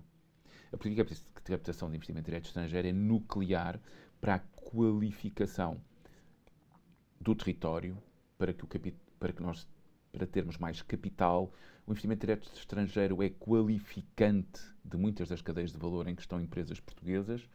A 0.72 0.76
política 0.76 1.04
de 1.04 1.22
captação 1.44 1.90
de 1.90 1.96
investimento 1.96 2.24
direto 2.26 2.46
estrangeiro 2.46 2.88
é 2.88 2.92
nuclear 2.92 3.78
para 4.20 4.36
a 4.36 4.38
qualificação 4.38 5.78
do 7.20 7.34
território 7.34 7.96
para 8.38 8.52
que, 8.52 8.64
o 8.64 8.68
para 9.18 9.32
que 9.32 9.42
nós 9.42 9.66
para 10.14 10.26
termos 10.26 10.56
mais 10.56 10.80
capital. 10.80 11.52
O 11.86 11.90
investimento 11.90 12.20
direto 12.20 12.50
estrangeiro 12.54 13.22
é 13.22 13.28
qualificante 13.28 14.62
de 14.84 14.96
muitas 14.96 15.28
das 15.28 15.42
cadeias 15.42 15.72
de 15.72 15.78
valor 15.78 16.06
em 16.06 16.14
que 16.14 16.22
estão 16.22 16.40
empresas 16.40 16.80
portuguesas. 16.80 17.46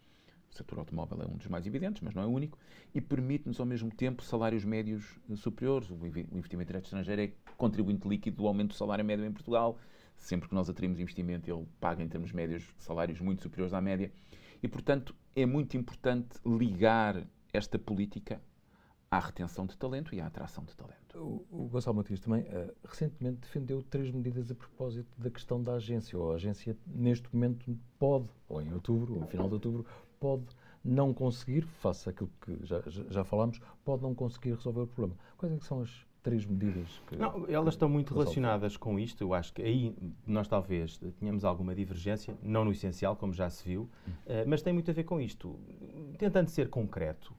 O 0.51 0.55
setor 0.55 0.79
automóvel 0.79 1.21
é 1.21 1.25
um 1.25 1.37
dos 1.37 1.47
mais 1.47 1.65
evidentes, 1.67 2.01
mas 2.01 2.13
não 2.13 2.23
é 2.23 2.25
o 2.25 2.29
único, 2.29 2.57
e 2.93 2.99
permite-nos 2.99 3.59
ao 3.59 3.65
mesmo 3.65 3.91
tempo 3.91 4.23
salários 4.23 4.65
médios 4.65 5.19
superiores. 5.35 5.89
O 5.89 6.05
investimento 6.05 6.67
direto 6.67 6.85
estrangeiro 6.85 7.21
é 7.21 7.31
contribuinte 7.55 8.07
líquido 8.07 8.37
do 8.37 8.47
aumento 8.47 8.69
do 8.69 8.75
salário 8.75 9.05
médio 9.05 9.25
em 9.25 9.31
Portugal 9.31 9.77
sempre 10.19 10.49
que 10.49 10.55
nós 10.55 10.69
atraímos 10.69 10.99
investimento, 10.99 11.49
ele 11.49 11.65
paga 11.79 12.03
em 12.03 12.07
termos 12.07 12.31
médios 12.31 12.63
salários 12.77 13.19
muito 13.19 13.41
superiores 13.41 13.73
à 13.73 13.81
média. 13.81 14.11
E, 14.61 14.67
portanto, 14.67 15.15
é 15.35 15.45
muito 15.45 15.77
importante 15.77 16.37
ligar 16.45 17.25
esta 17.53 17.79
política 17.79 18.41
à 19.09 19.19
retenção 19.19 19.65
de 19.65 19.75
talento 19.75 20.13
e 20.13 20.21
à 20.21 20.27
atração 20.27 20.63
de 20.63 20.75
talento. 20.75 21.17
O, 21.17 21.45
o 21.49 21.67
Gonçalo 21.67 21.97
Matias 21.97 22.19
também 22.19 22.43
uh, 22.43 22.71
recentemente 22.83 23.39
defendeu 23.39 23.81
três 23.81 24.11
medidas 24.11 24.51
a 24.51 24.55
propósito 24.55 25.09
da 25.19 25.31
questão 25.31 25.63
da 25.63 25.75
agência. 25.75 26.19
Ou 26.19 26.31
a 26.31 26.35
agência, 26.35 26.77
neste 26.85 27.33
momento, 27.33 27.75
pode, 27.97 28.27
ou 28.47 28.61
em 28.61 28.71
outubro, 28.71 29.13
ou 29.13 29.21
no 29.21 29.27
final 29.27 29.47
de 29.47 29.53
outubro, 29.55 29.85
pode 30.19 30.45
não 30.83 31.13
conseguir, 31.13 31.61
face 31.61 32.09
àquilo 32.09 32.29
que 32.41 32.65
já, 32.65 32.81
já, 33.09 33.23
falámos, 33.23 33.59
pode 33.83 34.01
não 34.01 34.15
conseguir 34.15 34.53
resolver 34.53 34.81
o 34.81 34.87
problema. 34.87 35.17
Quais 35.37 35.53
é 35.53 35.59
são 35.59 35.81
as 35.81 36.05
três 36.23 36.45
medidas 36.45 37.01
que. 37.07 37.15
Não, 37.15 37.45
elas 37.47 37.73
estão 37.73 37.89
muito 37.89 38.13
relacionadas 38.13 38.77
com 38.77 38.99
isto. 38.99 39.21
Eu 39.21 39.33
acho 39.33 39.53
que 39.53 39.61
aí 39.61 39.95
nós 40.25 40.47
talvez 40.47 40.97
tenhamos 41.19 41.43
alguma 41.43 41.75
divergência, 41.75 42.37
não 42.41 42.65
no 42.65 42.71
essencial, 42.71 43.15
como 43.15 43.33
já 43.33 43.49
se 43.49 43.63
viu, 43.63 43.83
uh, 43.83 44.47
mas 44.47 44.61
tem 44.61 44.73
muito 44.73 44.89
a 44.89 44.93
ver 44.93 45.03
com 45.03 45.19
isto. 45.19 45.59
Tentando 46.17 46.49
ser 46.49 46.69
concreto, 46.69 47.33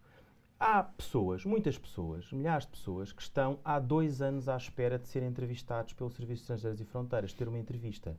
há 0.59 0.83
pessoas, 0.83 1.45
muitas 1.45 1.79
pessoas, 1.79 2.31
milhares 2.33 2.67
de 2.67 2.73
pessoas, 2.73 3.13
que 3.13 3.23
estão 3.23 3.59
há 3.65 3.79
dois 3.79 4.21
anos 4.21 4.49
à 4.49 4.57
espera 4.57 4.99
de 4.99 5.09
serem 5.09 5.29
entrevistados 5.29 5.93
pelo 5.95 6.11
Serviço 6.11 6.41
de 6.41 6.43
Estrangeiros 6.43 6.81
e 6.81 6.85
Fronteiras, 6.85 7.33
ter 7.33 7.49
uma 7.49 7.59
entrevista. 7.59 8.17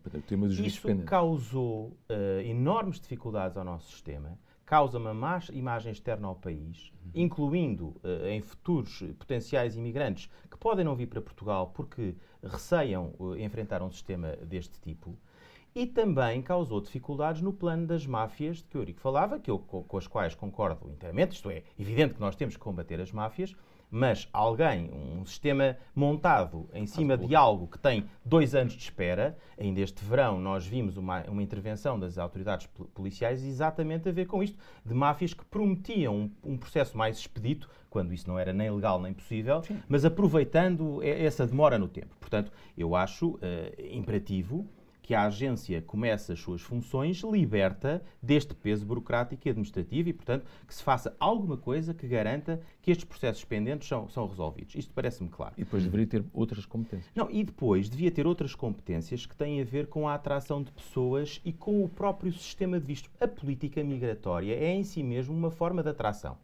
Isso 0.63 0.87
causou 1.05 1.87
uh, 2.09 2.41
enormes 2.43 2.99
dificuldades 2.99 3.57
ao 3.57 3.63
nosso 3.63 3.91
sistema 3.91 4.37
causa 4.71 4.97
uma 4.97 5.13
má 5.13 5.37
imagem 5.51 5.91
externa 5.91 6.29
ao 6.29 6.35
país, 6.35 6.93
incluindo 7.13 7.87
uh, 8.05 8.25
em 8.29 8.39
futuros 8.39 9.03
potenciais 9.19 9.75
imigrantes 9.75 10.29
que 10.49 10.57
podem 10.57 10.85
não 10.85 10.95
vir 10.95 11.07
para 11.07 11.19
Portugal 11.19 11.73
porque 11.75 12.15
receiam 12.41 13.13
uh, 13.19 13.35
enfrentar 13.35 13.83
um 13.83 13.91
sistema 13.91 14.29
deste 14.37 14.79
tipo. 14.79 15.19
E 15.75 15.85
também 15.85 16.41
causou 16.41 16.79
dificuldades 16.79 17.41
no 17.41 17.51
plano 17.51 17.85
das 17.85 18.07
máfias 18.07 18.59
de 18.59 18.63
que 18.63 18.77
o 18.77 18.79
Eurico 18.79 19.01
falava, 19.01 19.41
que 19.41 19.51
eu, 19.51 19.59
com, 19.59 19.83
com 19.83 19.97
as 19.97 20.07
quais 20.07 20.35
concordo 20.35 20.89
inteiramente. 20.89 21.33
Isto 21.33 21.49
é, 21.49 21.63
evidente 21.77 22.13
que 22.13 22.21
nós 22.21 22.37
temos 22.37 22.55
que 22.55 22.63
combater 22.63 23.01
as 23.01 23.11
máfias, 23.11 23.53
mas 23.91 24.29
alguém, 24.31 24.89
um 24.89 25.25
sistema 25.25 25.77
montado 25.93 26.69
em 26.73 26.87
cima 26.87 27.17
de 27.17 27.35
algo 27.35 27.67
que 27.67 27.77
tem 27.77 28.05
dois 28.23 28.55
anos 28.55 28.71
de 28.73 28.81
espera, 28.81 29.37
ainda 29.59 29.81
este 29.81 30.03
verão 30.05 30.39
nós 30.39 30.65
vimos 30.65 30.95
uma, 30.95 31.23
uma 31.23 31.43
intervenção 31.43 31.99
das 31.99 32.17
autoridades 32.17 32.67
policiais 32.93 33.45
exatamente 33.45 34.07
a 34.07 34.11
ver 34.13 34.27
com 34.27 34.41
isto, 34.41 34.57
de 34.85 34.93
máfias 34.93 35.33
que 35.33 35.43
prometiam 35.43 36.15
um, 36.15 36.53
um 36.53 36.57
processo 36.57 36.97
mais 36.97 37.17
expedito, 37.17 37.69
quando 37.89 38.13
isso 38.13 38.29
não 38.29 38.39
era 38.39 38.53
nem 38.53 38.71
legal 38.71 39.01
nem 39.01 39.13
possível, 39.13 39.61
Sim. 39.63 39.77
mas 39.89 40.05
aproveitando 40.05 41.03
essa 41.03 41.45
demora 41.45 41.77
no 41.77 41.89
tempo. 41.89 42.15
Portanto, 42.17 42.49
eu 42.77 42.95
acho 42.95 43.31
uh, 43.31 43.39
imperativo 43.91 44.65
que 45.11 45.15
a 45.15 45.25
agência 45.25 45.81
comece 45.81 46.31
as 46.31 46.39
suas 46.39 46.61
funções 46.61 47.21
liberta 47.21 48.01
deste 48.23 48.55
peso 48.55 48.85
burocrático 48.85 49.45
e 49.45 49.49
administrativo 49.49 50.07
e, 50.07 50.13
portanto, 50.13 50.45
que 50.65 50.73
se 50.73 50.81
faça 50.81 51.13
alguma 51.19 51.57
coisa 51.57 51.93
que 51.93 52.07
garanta 52.07 52.61
que 52.81 52.89
estes 52.89 53.03
processos 53.03 53.43
pendentes 53.43 53.89
são, 53.89 54.07
são 54.07 54.25
resolvidos. 54.25 54.73
Isto 54.73 54.93
parece-me 54.93 55.27
claro. 55.27 55.53
E 55.57 55.65
depois 55.65 55.83
deveria 55.83 56.07
ter 56.07 56.23
outras 56.31 56.65
competências. 56.65 57.11
Não, 57.13 57.29
e 57.29 57.43
depois 57.43 57.89
devia 57.89 58.09
ter 58.09 58.25
outras 58.25 58.55
competências 58.55 59.25
que 59.25 59.35
têm 59.35 59.59
a 59.59 59.65
ver 59.65 59.87
com 59.87 60.07
a 60.07 60.13
atração 60.13 60.63
de 60.63 60.71
pessoas 60.71 61.41
e 61.43 61.51
com 61.51 61.83
o 61.83 61.89
próprio 61.89 62.31
sistema 62.31 62.79
de 62.79 62.85
visto. 62.85 63.11
A 63.19 63.27
política 63.27 63.83
migratória 63.83 64.55
é 64.55 64.73
em 64.73 64.85
si 64.85 65.03
mesmo 65.03 65.35
uma 65.35 65.51
forma 65.51 65.83
de 65.83 65.89
atração. 65.89 66.37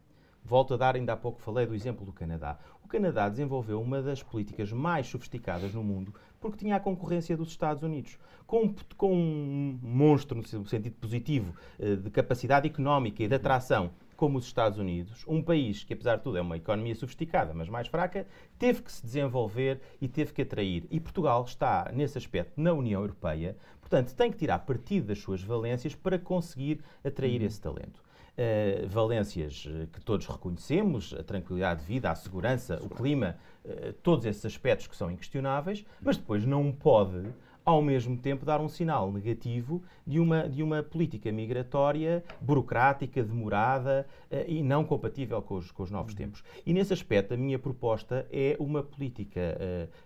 Volto 0.44 0.72
a 0.72 0.76
dar, 0.76 0.94
ainda 0.94 1.12
há 1.12 1.16
pouco 1.16 1.42
falei 1.42 1.66
do 1.66 1.74
exemplo 1.74 2.06
do 2.06 2.12
Canadá. 2.12 2.58
O 2.82 2.88
Canadá 2.88 3.28
desenvolveu 3.28 3.82
uma 3.82 4.00
das 4.00 4.22
políticas 4.22 4.72
mais 4.72 5.06
sofisticadas 5.06 5.74
no 5.74 5.84
mundo 5.84 6.14
porque 6.40 6.58
tinha 6.58 6.76
a 6.76 6.80
concorrência 6.80 7.36
dos 7.36 7.48
Estados 7.48 7.82
Unidos. 7.82 8.18
Com, 8.46 8.74
com 8.96 9.14
um 9.14 9.78
monstro, 9.82 10.38
no 10.38 10.66
sentido 10.66 10.94
positivo, 10.96 11.54
eh, 11.78 11.96
de 11.96 12.10
capacidade 12.10 12.66
económica 12.66 13.22
e 13.22 13.28
de 13.28 13.34
atração, 13.34 13.90
como 14.18 14.36
os 14.36 14.46
Estados 14.46 14.78
Unidos, 14.78 15.24
um 15.28 15.40
país 15.40 15.84
que, 15.84 15.92
apesar 15.92 16.16
de 16.16 16.24
tudo, 16.24 16.38
é 16.38 16.40
uma 16.40 16.56
economia 16.56 16.94
sofisticada, 16.94 17.54
mas 17.54 17.68
mais 17.68 17.86
fraca, 17.86 18.26
teve 18.58 18.82
que 18.82 18.90
se 18.90 19.00
desenvolver 19.00 19.80
e 20.00 20.08
teve 20.08 20.32
que 20.32 20.42
atrair. 20.42 20.86
E 20.90 20.98
Portugal 20.98 21.44
está, 21.44 21.88
nesse 21.94 22.18
aspecto, 22.18 22.60
na 22.60 22.72
União 22.72 23.00
Europeia, 23.00 23.56
portanto, 23.80 24.12
tem 24.14 24.32
que 24.32 24.38
tirar 24.38 24.58
partido 24.60 25.06
das 25.06 25.20
suas 25.20 25.40
valências 25.40 25.94
para 25.94 26.18
conseguir 26.18 26.80
atrair 27.04 27.40
uhum. 27.40 27.46
esse 27.46 27.60
talento. 27.60 28.02
Uh, 28.38 28.86
valências 28.86 29.66
eh, 29.68 29.88
que 29.92 30.00
todos 30.00 30.24
reconhecemos, 30.24 31.12
a 31.12 31.24
tranquilidade 31.24 31.80
de 31.80 31.86
vida, 31.86 32.08
a 32.08 32.14
segurança, 32.14 32.78
o 32.80 32.88
clima, 32.88 33.36
uh, 33.64 33.92
todos 33.94 34.24
esses 34.24 34.46
aspectos 34.46 34.86
que 34.86 34.94
são 34.94 35.10
inquestionáveis, 35.10 35.84
mas 36.00 36.16
depois 36.16 36.46
não 36.46 36.70
pode 36.70 37.34
ao 37.64 37.82
mesmo 37.82 38.16
tempo 38.16 38.46
dar 38.46 38.60
um 38.60 38.68
sinal 38.68 39.10
negativo 39.10 39.82
de 40.06 40.20
uma, 40.20 40.48
de 40.48 40.62
uma 40.62 40.84
política 40.84 41.32
migratória 41.32 42.22
burocrática, 42.40 43.24
demorada 43.24 44.06
uh, 44.30 44.36
e 44.46 44.62
não 44.62 44.84
compatível 44.84 45.42
com 45.42 45.56
os, 45.56 45.72
com 45.72 45.82
os 45.82 45.90
novos 45.90 46.12
uhum. 46.12 46.18
tempos. 46.18 46.44
E 46.64 46.72
nesse 46.72 46.92
aspecto, 46.92 47.34
a 47.34 47.36
minha 47.36 47.58
proposta 47.58 48.24
é 48.30 48.56
uma 48.60 48.84
política 48.84 49.58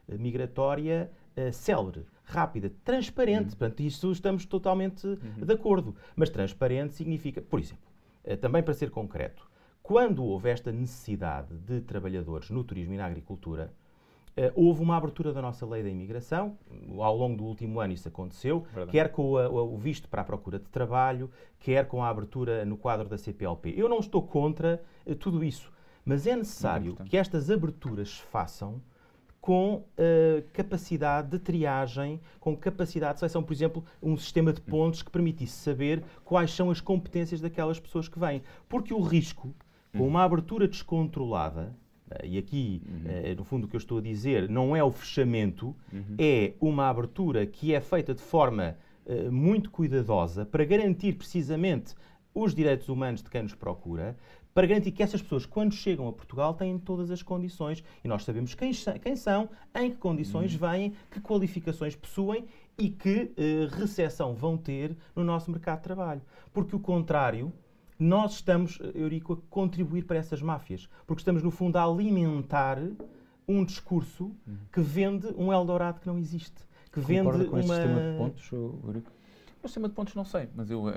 migratória 0.08 1.10
uh, 1.36 1.52
célere, 1.52 2.06
rápida, 2.24 2.72
transparente. 2.82 3.52
Uhum. 3.52 3.58
Portanto, 3.58 3.80
isso 3.80 4.10
estamos 4.10 4.46
totalmente 4.46 5.06
uhum. 5.06 5.44
de 5.44 5.52
acordo. 5.52 5.94
Mas 6.16 6.30
transparente 6.30 6.94
significa, 6.94 7.42
por 7.42 7.60
exemplo, 7.60 7.91
também 8.40 8.62
para 8.62 8.74
ser 8.74 8.90
concreto, 8.90 9.50
quando 9.82 10.24
houve 10.24 10.48
esta 10.48 10.70
necessidade 10.70 11.56
de 11.58 11.80
trabalhadores 11.80 12.50
no 12.50 12.62
turismo 12.62 12.94
e 12.94 12.96
na 12.96 13.06
agricultura, 13.06 13.72
Uh, 14.34 14.48
houve 14.54 14.80
uma 14.80 14.96
abertura 14.96 15.30
da 15.30 15.42
nossa 15.42 15.66
lei 15.66 15.82
da 15.82 15.90
imigração, 15.90 16.56
ao 16.98 17.14
longo 17.14 17.36
do 17.36 17.44
último 17.44 17.80
ano 17.80 17.92
isso 17.92 18.08
aconteceu, 18.08 18.60
Verdade. 18.72 18.90
quer 18.90 19.12
com 19.12 19.36
a, 19.36 19.46
o 19.46 19.76
visto 19.76 20.08
para 20.08 20.22
a 20.22 20.24
procura 20.24 20.58
de 20.58 20.64
trabalho, 20.70 21.30
quer 21.58 21.86
com 21.86 22.02
a 22.02 22.08
abertura 22.08 22.64
no 22.64 22.78
quadro 22.78 23.10
da 23.10 23.18
CPLP. 23.18 23.74
Eu 23.76 23.90
não 23.90 23.98
estou 23.98 24.22
contra 24.22 24.82
uh, 25.06 25.14
tudo 25.14 25.44
isso, 25.44 25.70
mas 26.02 26.26
é 26.26 26.34
necessário 26.34 26.96
que 27.04 27.18
estas 27.18 27.50
aberturas 27.50 28.08
se 28.08 28.22
façam 28.22 28.80
com 29.42 29.74
uh, 29.74 29.84
capacidade 30.52 31.30
de 31.30 31.38
triagem, 31.40 32.20
com 32.38 32.56
capacidade 32.56 33.14
de 33.14 33.18
seleção, 33.18 33.42
por 33.42 33.52
exemplo, 33.52 33.84
um 34.00 34.16
sistema 34.16 34.52
de 34.52 34.60
pontos 34.60 35.02
que 35.02 35.10
permitisse 35.10 35.58
saber 35.58 36.04
quais 36.24 36.52
são 36.52 36.70
as 36.70 36.80
competências 36.80 37.40
daquelas 37.40 37.80
pessoas 37.80 38.08
que 38.08 38.20
vêm. 38.20 38.40
Porque 38.68 38.94
o 38.94 39.00
risco, 39.00 39.52
com 39.98 40.06
uma 40.06 40.22
abertura 40.22 40.68
descontrolada, 40.68 41.74
eh, 42.08 42.28
e 42.28 42.38
aqui, 42.38 42.82
uhum. 42.86 43.02
Eh, 43.04 43.34
no 43.34 43.42
fundo, 43.42 43.64
o 43.64 43.68
que 43.68 43.74
eu 43.74 43.78
estou 43.78 43.98
a 43.98 44.00
dizer 44.00 44.48
não 44.48 44.76
é 44.76 44.84
o 44.84 44.92
fechamento, 44.92 45.74
uhum. 45.92 46.14
é 46.16 46.52
uma 46.60 46.88
abertura 46.88 47.44
que 47.44 47.74
é 47.74 47.80
feita 47.80 48.14
de 48.14 48.22
forma 48.22 48.76
uh, 49.04 49.32
muito 49.32 49.72
cuidadosa 49.72 50.46
para 50.46 50.64
garantir 50.64 51.14
precisamente 51.14 51.96
os 52.32 52.54
direitos 52.54 52.88
humanos 52.88 53.24
de 53.24 53.28
quem 53.28 53.42
nos 53.42 53.54
procura, 53.54 54.16
para 54.54 54.66
garantir 54.66 54.92
que 54.92 55.02
essas 55.02 55.22
pessoas, 55.22 55.46
quando 55.46 55.74
chegam 55.74 56.08
a 56.08 56.12
Portugal, 56.12 56.54
têm 56.54 56.78
todas 56.78 57.10
as 57.10 57.22
condições 57.22 57.82
e 58.04 58.08
nós 58.08 58.24
sabemos 58.24 58.54
quem, 58.54 58.72
quem 59.00 59.16
são, 59.16 59.48
em 59.74 59.90
que 59.90 59.96
condições 59.96 60.52
uhum. 60.54 60.70
vêm, 60.70 60.92
que 61.10 61.20
qualificações 61.20 61.96
possuem 61.96 62.44
e 62.78 62.90
que 62.90 63.32
uh, 63.36 63.74
recepção 63.76 64.34
vão 64.34 64.56
ter 64.56 64.96
no 65.14 65.24
nosso 65.24 65.50
mercado 65.50 65.78
de 65.78 65.84
trabalho. 65.84 66.22
Porque 66.52 66.76
o 66.76 66.80
contrário 66.80 67.52
nós 67.98 68.34
estamos, 68.34 68.78
Eurico, 68.94 69.34
a 69.34 69.36
contribuir 69.48 70.04
para 70.04 70.16
essas 70.16 70.42
máfias, 70.42 70.88
porque 71.06 71.20
estamos, 71.20 71.42
no 71.42 71.50
fundo, 71.50 71.76
a 71.76 71.84
alimentar 71.84 72.78
um 73.46 73.64
discurso 73.64 74.32
que 74.72 74.80
vende 74.80 75.28
um 75.36 75.52
Eldorado 75.52 76.00
que 76.00 76.06
não 76.06 76.18
existe. 76.18 76.66
Que 76.90 77.00
Concorda 77.00 77.38
vende 77.38 77.50
com 77.50 77.56
uma... 77.56 77.62
sistema 77.62 78.00
de 78.00 78.18
pontos, 78.18 78.52
Eurico? 78.52 79.12
O 79.62 79.68
sistema 79.68 79.88
de 79.88 79.94
pontos 79.94 80.14
não 80.14 80.24
sei, 80.24 80.48
mas 80.54 80.70
eu 80.70 80.82
uh, 80.82 80.92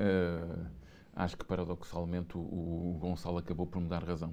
acho 1.16 1.38
que 1.38 1.46
paradoxalmente 1.46 2.38
o, 2.38 2.42
o 2.42 2.98
Gonçalo 3.00 3.38
acabou 3.38 3.66
por 3.66 3.82
me 3.82 3.88
dar 3.88 4.04
razão. 4.04 4.30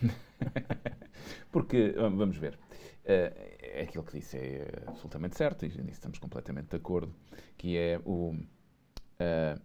Porque, 1.50 1.92
vamos 1.96 2.36
ver, 2.36 2.58
uh, 3.04 3.82
aquilo 3.82 4.04
que 4.04 4.18
disse 4.18 4.36
é 4.36 4.84
absolutamente 4.86 5.36
certo, 5.36 5.64
e 5.64 5.68
nisso 5.68 5.90
estamos 5.90 6.18
completamente 6.18 6.68
de 6.70 6.76
acordo, 6.76 7.14
que 7.56 7.76
é 7.76 8.00
o... 8.04 8.32
Uh, 8.32 9.60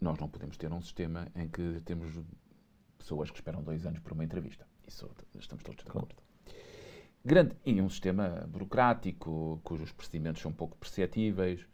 nós 0.00 0.18
não 0.18 0.28
podemos 0.28 0.56
ter 0.56 0.72
um 0.72 0.80
sistema 0.80 1.28
em 1.34 1.48
que 1.48 1.80
temos 1.84 2.18
pessoas 2.98 3.30
que 3.30 3.36
esperam 3.36 3.62
dois 3.62 3.86
anos 3.86 4.00
por 4.00 4.12
uma 4.12 4.24
entrevista. 4.24 4.66
Isso 4.86 5.08
estamos 5.38 5.62
todos 5.62 5.84
de 5.84 5.88
acordo. 5.88 6.14
Grande, 7.24 7.56
e 7.64 7.80
um 7.80 7.88
sistema 7.88 8.46
burocrático, 8.48 9.60
cujos 9.62 9.92
procedimentos 9.92 10.42
são 10.42 10.52
pouco 10.52 10.76
perceptíveis, 10.76 11.64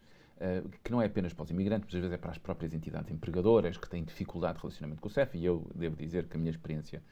que 0.83 0.91
não 0.91 1.01
é 1.01 1.05
apenas 1.05 1.33
para 1.33 1.43
os 1.43 1.51
imigrantes, 1.51 1.85
mas 1.87 1.95
às 1.95 2.01
vezes 2.01 2.13
é 2.13 2.17
para 2.17 2.31
as 2.31 2.37
próprias 2.37 2.73
entidades 2.73 3.11
empregadoras 3.11 3.77
que 3.77 3.89
têm 3.89 4.03
dificuldade 4.03 4.55
de 4.55 4.61
relacionamento 4.61 5.01
com 5.01 5.07
o 5.07 5.11
CEF. 5.11 5.37
E 5.37 5.45
eu 5.45 5.69
devo 5.75 5.95
dizer 5.95 6.27
que 6.27 6.37
a 6.37 6.39
minha 6.39 6.51
experiência 6.51 7.03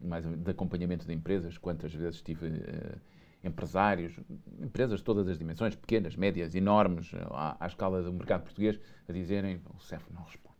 mais 0.00 0.24
de 0.24 0.50
acompanhamento 0.50 1.06
de 1.06 1.12
empresas, 1.12 1.58
quantas 1.58 1.92
vezes 1.92 2.22
tive 2.22 2.46
uh, 2.46 3.00
empresários, 3.44 4.18
empresas 4.58 5.00
de 5.00 5.04
todas 5.04 5.28
as 5.28 5.38
dimensões, 5.38 5.74
pequenas, 5.74 6.16
médias, 6.16 6.54
enormes, 6.54 7.12
à, 7.30 7.56
à 7.62 7.66
escala 7.66 8.02
do 8.02 8.12
mercado 8.12 8.42
português, 8.44 8.80
a 9.06 9.12
dizerem 9.12 9.60
o 9.74 9.78
CEF 9.78 10.04
não 10.10 10.22
responde 10.22 10.50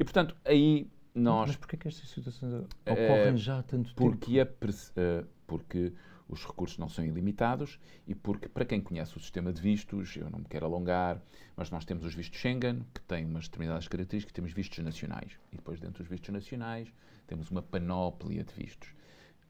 e, 0.00 0.04
portanto, 0.04 0.34
aí 0.46 0.90
nós... 1.14 1.48
Mas 1.48 1.56
porquê 1.56 1.76
que 1.76 1.88
estas 1.88 2.08
situações 2.08 2.64
ocorrem 2.86 3.34
uh, 3.34 3.36
já 3.36 3.58
há 3.58 3.62
tanto 3.62 3.94
porque 3.94 4.42
tempo? 4.42 4.66
É, 4.96 5.20
uh, 5.20 5.26
porque 5.46 5.92
os 6.30 6.46
recursos 6.46 6.78
não 6.78 6.88
são 6.88 7.04
ilimitados 7.04 7.78
e 8.06 8.14
porque, 8.14 8.48
para 8.48 8.64
quem 8.64 8.80
conhece 8.80 9.16
o 9.16 9.20
sistema 9.20 9.52
de 9.52 9.60
vistos, 9.60 10.16
eu 10.16 10.30
não 10.30 10.38
me 10.38 10.44
quero 10.44 10.64
alongar, 10.64 11.20
mas 11.56 11.70
nós 11.70 11.84
temos 11.84 12.04
os 12.04 12.14
vistos 12.14 12.38
Schengen, 12.38 12.86
que 12.94 13.00
têm 13.02 13.26
umas 13.26 13.44
determinadas 13.44 13.88
características, 13.88 14.32
temos 14.32 14.52
vistos 14.52 14.78
nacionais. 14.78 15.32
E 15.52 15.56
depois, 15.56 15.80
dentro 15.80 16.02
dos 16.02 16.08
vistos 16.08 16.30
nacionais, 16.30 16.92
temos 17.26 17.50
uma 17.50 17.62
panóplia 17.62 18.44
de 18.44 18.54
vistos. 18.54 18.94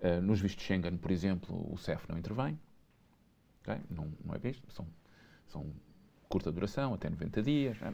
Uh, 0.01 0.23
nos 0.23 0.40
vistos 0.40 0.64
Schengen, 0.64 0.97
por 0.97 1.11
exemplo, 1.11 1.73
o 1.73 1.77
CEF 1.77 2.09
não 2.09 2.19
intervém, 2.19 2.59
okay? 3.61 3.81
não, 3.90 4.11
não 4.25 4.35
é 4.35 4.38
visto, 4.38 4.73
são, 4.73 4.87
são 5.47 5.71
curta 6.29 6.51
duração, 6.51 6.95
até 6.95 7.11
90 7.11 7.43
dias. 7.43 7.77
É? 7.83 7.93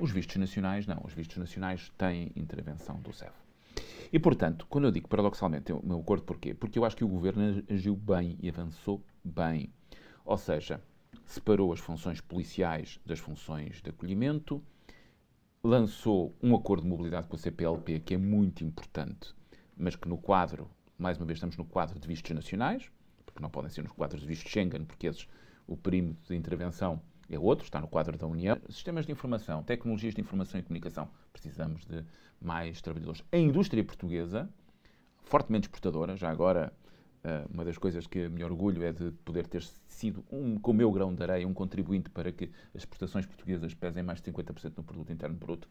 Os 0.00 0.12
vistos 0.12 0.36
nacionais, 0.36 0.86
não. 0.86 1.02
Os 1.04 1.12
vistos 1.12 1.36
nacionais 1.38 1.90
têm 1.98 2.30
intervenção 2.36 3.00
do 3.00 3.12
CEF. 3.12 3.47
E, 4.12 4.18
portanto, 4.18 4.66
quando 4.68 4.84
eu 4.86 4.90
digo 4.90 5.08
paradoxalmente 5.08 5.72
o 5.72 5.84
meu 5.84 6.00
acordo, 6.00 6.24
porquê? 6.24 6.54
Porque 6.54 6.78
eu 6.78 6.84
acho 6.84 6.96
que 6.96 7.04
o 7.04 7.08
governo 7.08 7.62
agiu 7.68 7.94
bem 7.94 8.38
e 8.40 8.48
avançou 8.48 9.04
bem. 9.22 9.70
Ou 10.24 10.38
seja, 10.38 10.82
separou 11.26 11.72
as 11.72 11.80
funções 11.80 12.20
policiais 12.20 12.98
das 13.04 13.18
funções 13.18 13.82
de 13.82 13.90
acolhimento, 13.90 14.62
lançou 15.62 16.34
um 16.42 16.54
acordo 16.54 16.84
de 16.84 16.88
mobilidade 16.88 17.28
com 17.28 17.36
a 17.36 17.38
CPLP 17.38 18.00
que 18.00 18.14
é 18.14 18.16
muito 18.16 18.64
importante, 18.64 19.34
mas 19.76 19.94
que 19.94 20.08
no 20.08 20.16
quadro, 20.16 20.70
mais 20.96 21.18
uma 21.18 21.26
vez 21.26 21.36
estamos 21.36 21.56
no 21.56 21.64
quadro 21.64 21.98
de 21.98 22.08
vistos 22.08 22.30
nacionais, 22.30 22.90
porque 23.26 23.42
não 23.42 23.50
podem 23.50 23.70
ser 23.70 23.82
nos 23.82 23.92
quadros 23.92 24.22
de 24.22 24.26
vistos 24.26 24.50
Schengen, 24.50 24.84
porque 24.84 25.06
esses, 25.06 25.28
o 25.66 25.76
perímetro 25.76 26.28
de 26.28 26.34
intervenção 26.34 27.00
é 27.30 27.38
outro, 27.38 27.64
está 27.64 27.80
no 27.80 27.88
quadro 27.88 28.16
da 28.16 28.26
União. 28.26 28.58
Sistemas 28.68 29.06
de 29.06 29.12
informação, 29.12 29.62
tecnologias 29.62 30.14
de 30.14 30.20
informação 30.20 30.58
e 30.58 30.62
comunicação, 30.62 31.08
precisamos 31.32 31.84
de 31.84 32.04
mais 32.40 32.80
trabalhadores. 32.80 33.22
A 33.30 33.36
indústria 33.36 33.84
portuguesa, 33.84 34.48
fortemente 35.24 35.66
exportadora, 35.66 36.16
já 36.16 36.30
agora, 36.30 36.72
eh, 37.22 37.44
uma 37.52 37.64
das 37.64 37.76
coisas 37.76 38.06
que 38.06 38.28
me 38.28 38.42
orgulho 38.42 38.82
é 38.82 38.92
de 38.92 39.10
poder 39.24 39.46
ter 39.46 39.62
sido, 39.86 40.24
um, 40.30 40.58
com 40.58 40.70
o 40.70 40.74
meu 40.74 40.90
grão 40.90 41.14
de 41.14 41.22
areia, 41.22 41.46
um 41.46 41.54
contribuinte 41.54 42.08
para 42.08 42.32
que 42.32 42.50
as 42.74 42.82
exportações 42.82 43.26
portuguesas 43.26 43.74
pesem 43.74 44.02
mais 44.02 44.20
de 44.20 44.30
50% 44.30 44.76
no 44.76 44.84
produto 44.84 45.12
interno 45.12 45.36
bruto. 45.36 45.68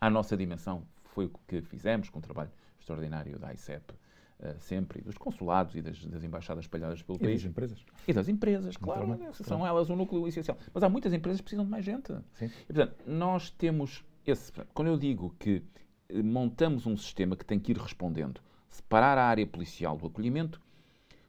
À 0.00 0.08
nossa 0.08 0.36
dimensão 0.36 0.86
foi 1.04 1.26
o 1.26 1.30
que 1.46 1.60
fizemos, 1.62 2.08
com 2.08 2.18
o 2.18 2.22
trabalho 2.22 2.50
extraordinário 2.78 3.38
da 3.38 3.52
ICEP, 3.52 3.94
uh, 4.40 4.58
sempre, 4.58 5.00
dos 5.02 5.16
consulados 5.16 5.74
e 5.74 5.82
das, 5.82 6.04
das, 6.04 6.22
embaixadas 6.22 6.64
espalhadas 6.64 7.02
pelo 7.02 7.16
e 7.16 7.20
país. 7.20 7.40
E 7.40 7.44
das 7.44 7.50
empresas. 7.50 7.86
E 8.06 8.12
das 8.12 8.28
empresas, 8.28 8.76
claro, 8.76 9.06
né? 9.06 9.30
são 9.32 9.66
elas 9.66 9.88
o 9.90 9.96
núcleo 9.96 10.26
essencial. 10.28 10.56
Mas 10.72 10.82
há 10.82 10.88
muitas 10.88 11.12
empresas 11.12 11.40
que 11.40 11.44
precisam 11.44 11.64
de 11.64 11.70
mais 11.70 11.84
gente. 11.84 12.12
Sim. 12.34 12.50
E, 12.68 12.72
portanto, 12.72 12.96
nós 13.06 13.50
temos 13.50 14.04
esse... 14.26 14.52
Quando 14.72 14.88
eu 14.88 14.98
digo 14.98 15.34
que 15.38 15.62
eh, 16.08 16.22
montamos 16.22 16.86
um 16.86 16.96
sistema 16.96 17.36
que 17.36 17.44
tem 17.44 17.58
que 17.58 17.72
ir 17.72 17.78
respondendo, 17.78 18.40
separar 18.68 19.18
a 19.18 19.24
área 19.24 19.46
policial 19.46 19.96
do 19.96 20.06
acolhimento, 20.06 20.60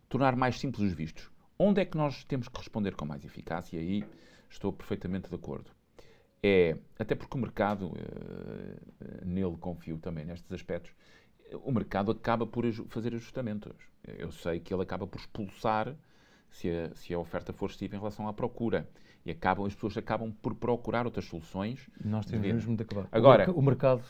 tornar 0.09 0.35
mais 0.35 0.59
simples 0.59 0.83
os 0.83 0.93
vistos. 0.93 1.29
Onde 1.57 1.81
é 1.81 1.85
que 1.85 1.97
nós 1.97 2.23
temos 2.25 2.47
que 2.47 2.57
responder 2.57 2.95
com 2.95 3.05
mais 3.05 3.23
eficácia? 3.23 3.77
E 3.77 3.79
aí 3.79 4.03
estou 4.49 4.73
perfeitamente 4.73 5.29
de 5.29 5.35
acordo. 5.35 5.71
É, 6.43 6.77
até 6.99 7.15
porque 7.15 7.35
o 7.35 7.41
mercado, 7.41 7.87
uh, 7.87 9.25
nele 9.25 9.57
confio 9.57 9.97
também 9.97 10.25
nestes 10.25 10.51
aspectos, 10.51 10.91
o 11.63 11.71
mercado 11.71 12.11
acaba 12.11 12.45
por 12.45 12.65
fazer 12.89 13.13
ajustamentos. 13.13 13.73
Eu 14.17 14.31
sei 14.31 14.59
que 14.59 14.73
ele 14.73 14.83
acaba 14.83 15.07
por 15.07 15.19
expulsar 15.19 15.95
se 16.49 16.69
a, 16.69 16.95
se 16.95 17.13
a 17.13 17.19
oferta 17.19 17.51
for 17.53 17.69
excessiva 17.69 17.95
em 17.95 17.99
relação 17.99 18.27
à 18.27 18.33
procura. 18.33 18.87
E 19.25 19.31
acabam, 19.31 19.65
as 19.65 19.73
pessoas 19.73 19.97
acabam 19.97 20.31
por 20.31 20.53
procurar 20.53 21.05
outras 21.05 21.25
soluções. 21.25 21.89
Nós 22.03 22.25
temos 22.25 22.45
mesmo 22.45 22.75
de 22.75 22.83
acabar. 22.83 23.07
Agora, 23.11 23.51
o 23.51 23.61
mercado 23.61 24.03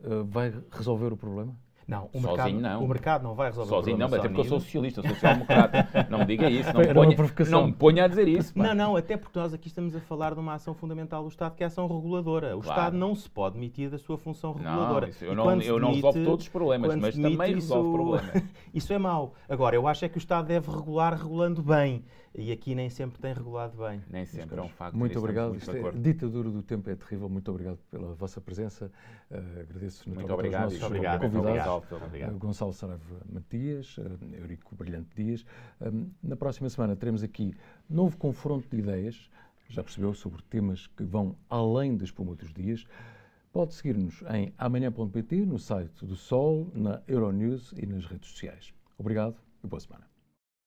uh, 0.00 0.24
vai 0.24 0.54
resolver 0.70 1.12
o 1.12 1.16
problema? 1.16 1.56
Não, 1.90 2.08
o 2.12 2.20
mercado, 2.20 2.36
Sozinho 2.36 2.60
não. 2.60 2.84
O 2.84 2.88
mercado 2.88 3.22
não 3.24 3.34
vai 3.34 3.48
resolver 3.48 3.68
Sozinho 3.68 3.96
o 3.96 3.98
problema. 3.98 4.22
Sozinho 4.22 4.22
não, 4.22 4.24
até 4.24 4.28
porque 4.28 4.40
eu 4.40 4.48
sou 4.48 4.60
socialista, 4.60 5.02
social-democrata. 5.02 5.88
não 6.08 6.18
me 6.20 6.24
diga 6.24 6.48
isso, 6.48 6.72
não 6.72 6.80
me, 6.80 6.94
ponha, 6.94 7.50
não 7.50 7.66
me 7.66 7.72
ponha 7.72 8.04
a 8.04 8.06
dizer 8.06 8.28
isso. 8.28 8.54
Pá. 8.54 8.62
Não, 8.62 8.74
não, 8.74 8.96
até 8.96 9.16
porque 9.16 9.36
nós 9.36 9.52
aqui 9.52 9.66
estamos 9.66 9.96
a 9.96 10.00
falar 10.00 10.34
de 10.34 10.38
uma 10.38 10.54
ação 10.54 10.72
fundamental 10.72 11.24
do 11.24 11.28
Estado, 11.28 11.56
que 11.56 11.64
é 11.64 11.66
a 11.66 11.66
ação 11.66 11.88
reguladora. 11.88 12.56
O 12.56 12.60
claro. 12.60 12.78
Estado 12.78 12.96
não 12.96 13.12
se 13.16 13.28
pode 13.28 13.54
demitir 13.54 13.90
da 13.90 13.98
sua 13.98 14.16
função 14.16 14.52
reguladora. 14.52 15.06
Não, 15.06 15.10
isso, 15.10 15.24
eu, 15.24 15.34
não, 15.34 15.60
eu 15.60 15.80
não 15.80 15.92
resolvo 15.92 16.24
todos 16.24 16.44
os 16.44 16.48
problemas, 16.48 16.94
mas 16.94 17.16
também 17.16 17.54
resolve 17.54 17.90
problemas. 17.90 18.44
isso 18.72 18.92
é 18.92 18.98
mau. 18.98 19.34
Agora, 19.48 19.74
eu 19.74 19.88
acho 19.88 20.04
é 20.04 20.08
que 20.08 20.16
o 20.16 20.20
Estado 20.20 20.46
deve 20.46 20.70
regular 20.70 21.14
regulando 21.14 21.60
bem. 21.60 22.04
E 22.34 22.52
aqui 22.52 22.74
nem 22.74 22.88
sempre 22.88 23.20
tem 23.20 23.32
regulado 23.32 23.76
bem. 23.76 24.02
Nem 24.08 24.24
sempre, 24.24 24.58
é 24.58 24.62
um 24.62 24.68
facto. 24.68 24.96
Muito 24.96 25.18
obrigado. 25.18 25.50
Muito 25.50 25.70
é, 25.70 25.90
ditadura 25.92 26.48
do 26.50 26.62
tempo 26.62 26.88
é 26.88 26.94
terrível. 26.94 27.28
Muito 27.28 27.50
obrigado 27.50 27.78
pela 27.90 28.14
vossa 28.14 28.40
presença. 28.40 28.90
Uh, 29.30 29.60
agradeço 29.60 30.08
muito 30.08 30.32
obrigado, 30.32 30.64
aos 30.64 30.74
nossos 30.74 30.86
obrigado, 30.86 31.20
convidados. 31.22 31.92
Obrigado. 31.92 32.34
Uh, 32.34 32.38
Gonçalo 32.38 32.72
Saraiva 32.72 33.20
Matias, 33.28 33.98
uh, 33.98 34.18
Eurico 34.32 34.76
Brilhante 34.76 35.10
Dias. 35.16 35.44
na 36.22 36.36
próxima 36.36 36.68
semana 36.70 36.94
teremos 36.94 37.22
aqui 37.22 37.52
novo 37.88 38.16
confronto 38.16 38.68
de 38.68 38.78
ideias 38.78 39.28
já 39.70 39.82
percebeu, 39.82 40.12
sobre 40.12 40.42
temas 40.42 40.86
que 40.88 41.04
vão 41.04 41.36
além 41.48 41.96
da 41.96 42.04
espuma 42.04 42.34
dos 42.34 42.52
dias. 42.52 42.86
Pode 43.52 43.74
seguir-nos 43.74 44.22
em 44.32 44.52
amanhã.pt, 44.58 45.46
no 45.46 45.58
site 45.58 46.04
do 46.04 46.16
Sol, 46.16 46.70
na 46.74 47.00
Euronews 47.06 47.72
e 47.76 47.86
nas 47.86 48.04
redes 48.04 48.30
sociais. 48.30 48.72
Obrigado 48.98 49.36
e 49.64 49.66
boa 49.66 49.80
semana. 49.80 50.09